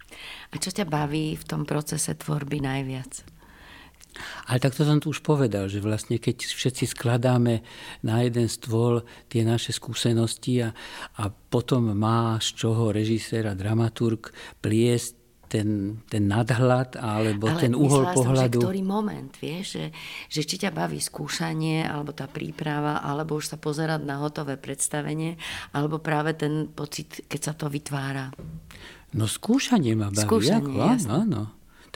A 0.51 0.55
čo 0.57 0.71
ťa 0.71 0.87
baví 0.87 1.35
v 1.35 1.45
tom 1.45 1.67
procese 1.67 2.15
tvorby 2.15 2.63
najviac? 2.63 3.39
Ale 4.51 4.59
tak 4.59 4.75
to 4.75 4.83
som 4.83 4.99
tu 4.99 5.15
už 5.15 5.23
povedal, 5.23 5.71
že 5.71 5.79
vlastne 5.79 6.19
keď 6.19 6.43
všetci 6.43 6.91
skladáme 6.91 7.63
na 8.03 8.25
jeden 8.25 8.51
stôl 8.51 9.07
tie 9.31 9.47
naše 9.47 9.71
skúsenosti 9.71 10.65
a, 10.65 10.75
a 11.21 11.31
potom 11.31 11.95
má 11.95 12.41
z 12.43 12.49
čoho 12.57 12.91
režisér 12.91 13.47
a 13.47 13.55
dramaturg 13.55 14.33
pliesť 14.59 15.18
ten, 15.49 15.99
ten 16.07 16.29
nadhľad 16.29 17.01
alebo 17.01 17.49
Ale 17.49 17.61
ten 17.65 17.75
uhol 17.75 18.13
pohľadu. 18.13 18.61
Ale 18.61 18.65
ktorý 18.69 18.83
moment, 18.85 19.33
vieš, 19.41 19.81
že, 19.81 19.87
že 20.29 20.41
či 20.45 20.57
ťa 20.63 20.71
baví 20.71 21.01
skúšanie 21.01 21.89
alebo 21.89 22.13
tá 22.15 22.29
príprava, 22.29 23.01
alebo 23.01 23.41
už 23.41 23.51
sa 23.51 23.59
pozerať 23.59 24.05
na 24.05 24.21
hotové 24.21 24.61
predstavenie, 24.61 25.41
alebo 25.73 25.99
práve 25.99 26.37
ten 26.37 26.69
pocit, 26.69 27.25
keď 27.27 27.41
sa 27.41 27.53
to 27.57 27.67
vytvára. 27.73 28.31
No 29.17 29.25
skúšanie 29.25 29.97
ma 29.97 30.13
baví. 30.13 30.29
Skúšanie, 30.29 30.77
Ako? 30.77 31.09
Áno, 31.09 31.17
áno 31.25 31.43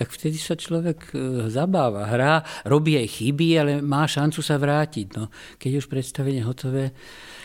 tak 0.02 0.10
vtedy 0.18 0.34
sa 0.34 0.58
človek 0.58 1.14
e, 1.14 1.46
zabáva, 1.46 2.10
hrá, 2.10 2.42
robí 2.66 2.98
aj 2.98 3.22
chyby, 3.22 3.48
ale 3.54 3.72
má 3.78 4.02
šancu 4.02 4.42
sa 4.42 4.58
vrátiť. 4.58 5.06
No, 5.14 5.30
keď 5.62 5.78
už 5.78 5.86
predstavenie 5.86 6.42
hotové, 6.42 6.90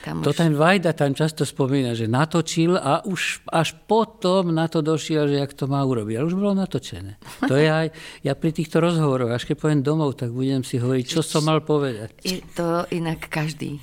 tam 0.02 0.26
to 0.26 0.34
ten 0.34 0.58
Vajda 0.58 0.98
tam 0.98 1.14
často 1.14 1.46
spomína, 1.46 1.94
že 1.94 2.10
natočil 2.10 2.74
a 2.74 3.06
už 3.06 3.46
až 3.54 3.78
potom 3.86 4.50
na 4.50 4.66
to 4.66 4.82
došiel, 4.82 5.30
že 5.30 5.38
jak 5.38 5.54
to 5.54 5.70
má 5.70 5.86
urobiť. 5.86 6.18
Ale 6.18 6.26
už 6.26 6.34
bolo 6.34 6.58
natočené. 6.58 7.22
To 7.46 7.54
je 7.54 7.70
aj, 7.70 7.94
ja 8.26 8.34
pri 8.34 8.50
týchto 8.50 8.82
rozhovoroch, 8.82 9.38
až 9.38 9.46
keď 9.46 9.56
poviem 9.62 9.82
domov, 9.86 10.18
tak 10.18 10.34
budem 10.34 10.66
si 10.66 10.82
hovoriť, 10.82 11.06
čo 11.06 11.22
som 11.22 11.46
mal 11.46 11.62
povedať. 11.62 12.10
Je 12.26 12.42
to 12.58 12.90
inak 12.90 13.30
každý. 13.30 13.78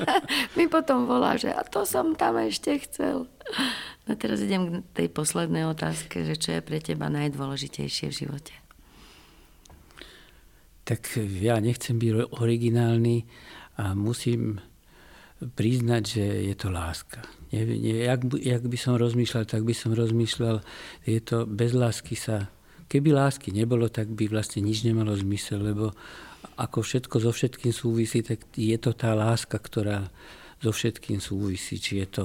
Mi 0.56 0.64
potom 0.64 1.04
volá, 1.04 1.36
že 1.36 1.52
a 1.52 1.60
to 1.60 1.84
som 1.84 2.16
tam 2.16 2.40
ešte 2.40 2.80
chcel. 2.88 3.28
No 4.04 4.12
teraz 4.20 4.44
idem 4.44 4.84
k 4.84 5.04
tej 5.04 5.08
poslednej 5.08 5.64
otázke, 5.64 6.28
že 6.28 6.36
čo 6.36 6.56
je 6.56 6.60
pre 6.60 6.76
teba 6.80 7.08
najdôležitejšie 7.08 8.12
v 8.12 8.18
živote? 8.26 8.54
Tak 10.84 11.16
ja 11.40 11.56
nechcem 11.64 11.96
byť 11.96 12.36
originálny 12.36 13.24
a 13.80 13.96
musím 13.96 14.60
priznať, 15.40 16.02
že 16.04 16.24
je 16.52 16.54
to 16.56 16.68
láska. 16.68 17.24
Nie, 17.52 17.64
nie, 17.64 18.04
jak, 18.04 18.20
jak 18.40 18.62
by 18.68 18.78
som 18.78 19.00
rozmýšľal, 19.00 19.44
tak 19.48 19.64
by 19.64 19.72
som 19.72 19.96
rozmýšľal, 19.96 20.60
je 21.08 21.20
to 21.24 21.48
bez 21.48 21.72
lásky 21.72 22.16
sa... 22.16 22.52
Keby 22.84 23.16
lásky 23.16 23.48
nebolo, 23.50 23.88
tak 23.88 24.12
by 24.12 24.28
vlastne 24.28 24.60
nič 24.60 24.84
nemalo 24.84 25.16
zmysel, 25.16 25.64
lebo 25.64 25.96
ako 26.60 26.84
všetko 26.84 27.16
so 27.16 27.32
všetkým 27.32 27.72
súvisí, 27.72 28.20
tak 28.20 28.44
je 28.52 28.76
to 28.76 28.92
tá 28.92 29.16
láska, 29.16 29.56
ktorá 29.56 30.04
so 30.60 30.70
všetkým 30.70 31.18
súvisí. 31.18 31.80
Či 31.80 32.04
je 32.04 32.08
to 32.12 32.24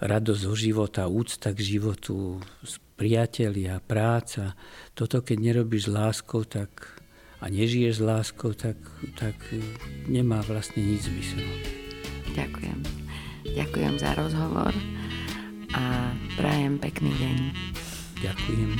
radosť 0.00 0.40
zo 0.40 0.54
života, 0.56 1.08
úcta 1.08 1.52
k 1.52 1.60
životu, 1.60 2.40
priatelia, 2.96 3.80
práca. 3.84 4.56
Toto, 4.96 5.20
keď 5.20 5.36
nerobíš 5.40 5.88
s 5.88 5.92
láskou 5.92 6.44
tak, 6.48 6.96
a 7.40 7.52
nežiješ 7.52 8.00
s 8.00 8.02
láskou, 8.02 8.56
tak, 8.56 8.76
tak 9.20 9.36
nemá 10.08 10.40
vlastne 10.48 10.80
nič 10.80 11.06
zmysel. 11.06 11.44
Ďakujem. 12.32 12.80
Ďakujem 13.54 13.94
za 14.00 14.10
rozhovor 14.16 14.72
a 15.76 16.12
prajem 16.40 16.80
pekný 16.80 17.12
deň. 17.12 17.36
Ďakujem. 18.24 18.70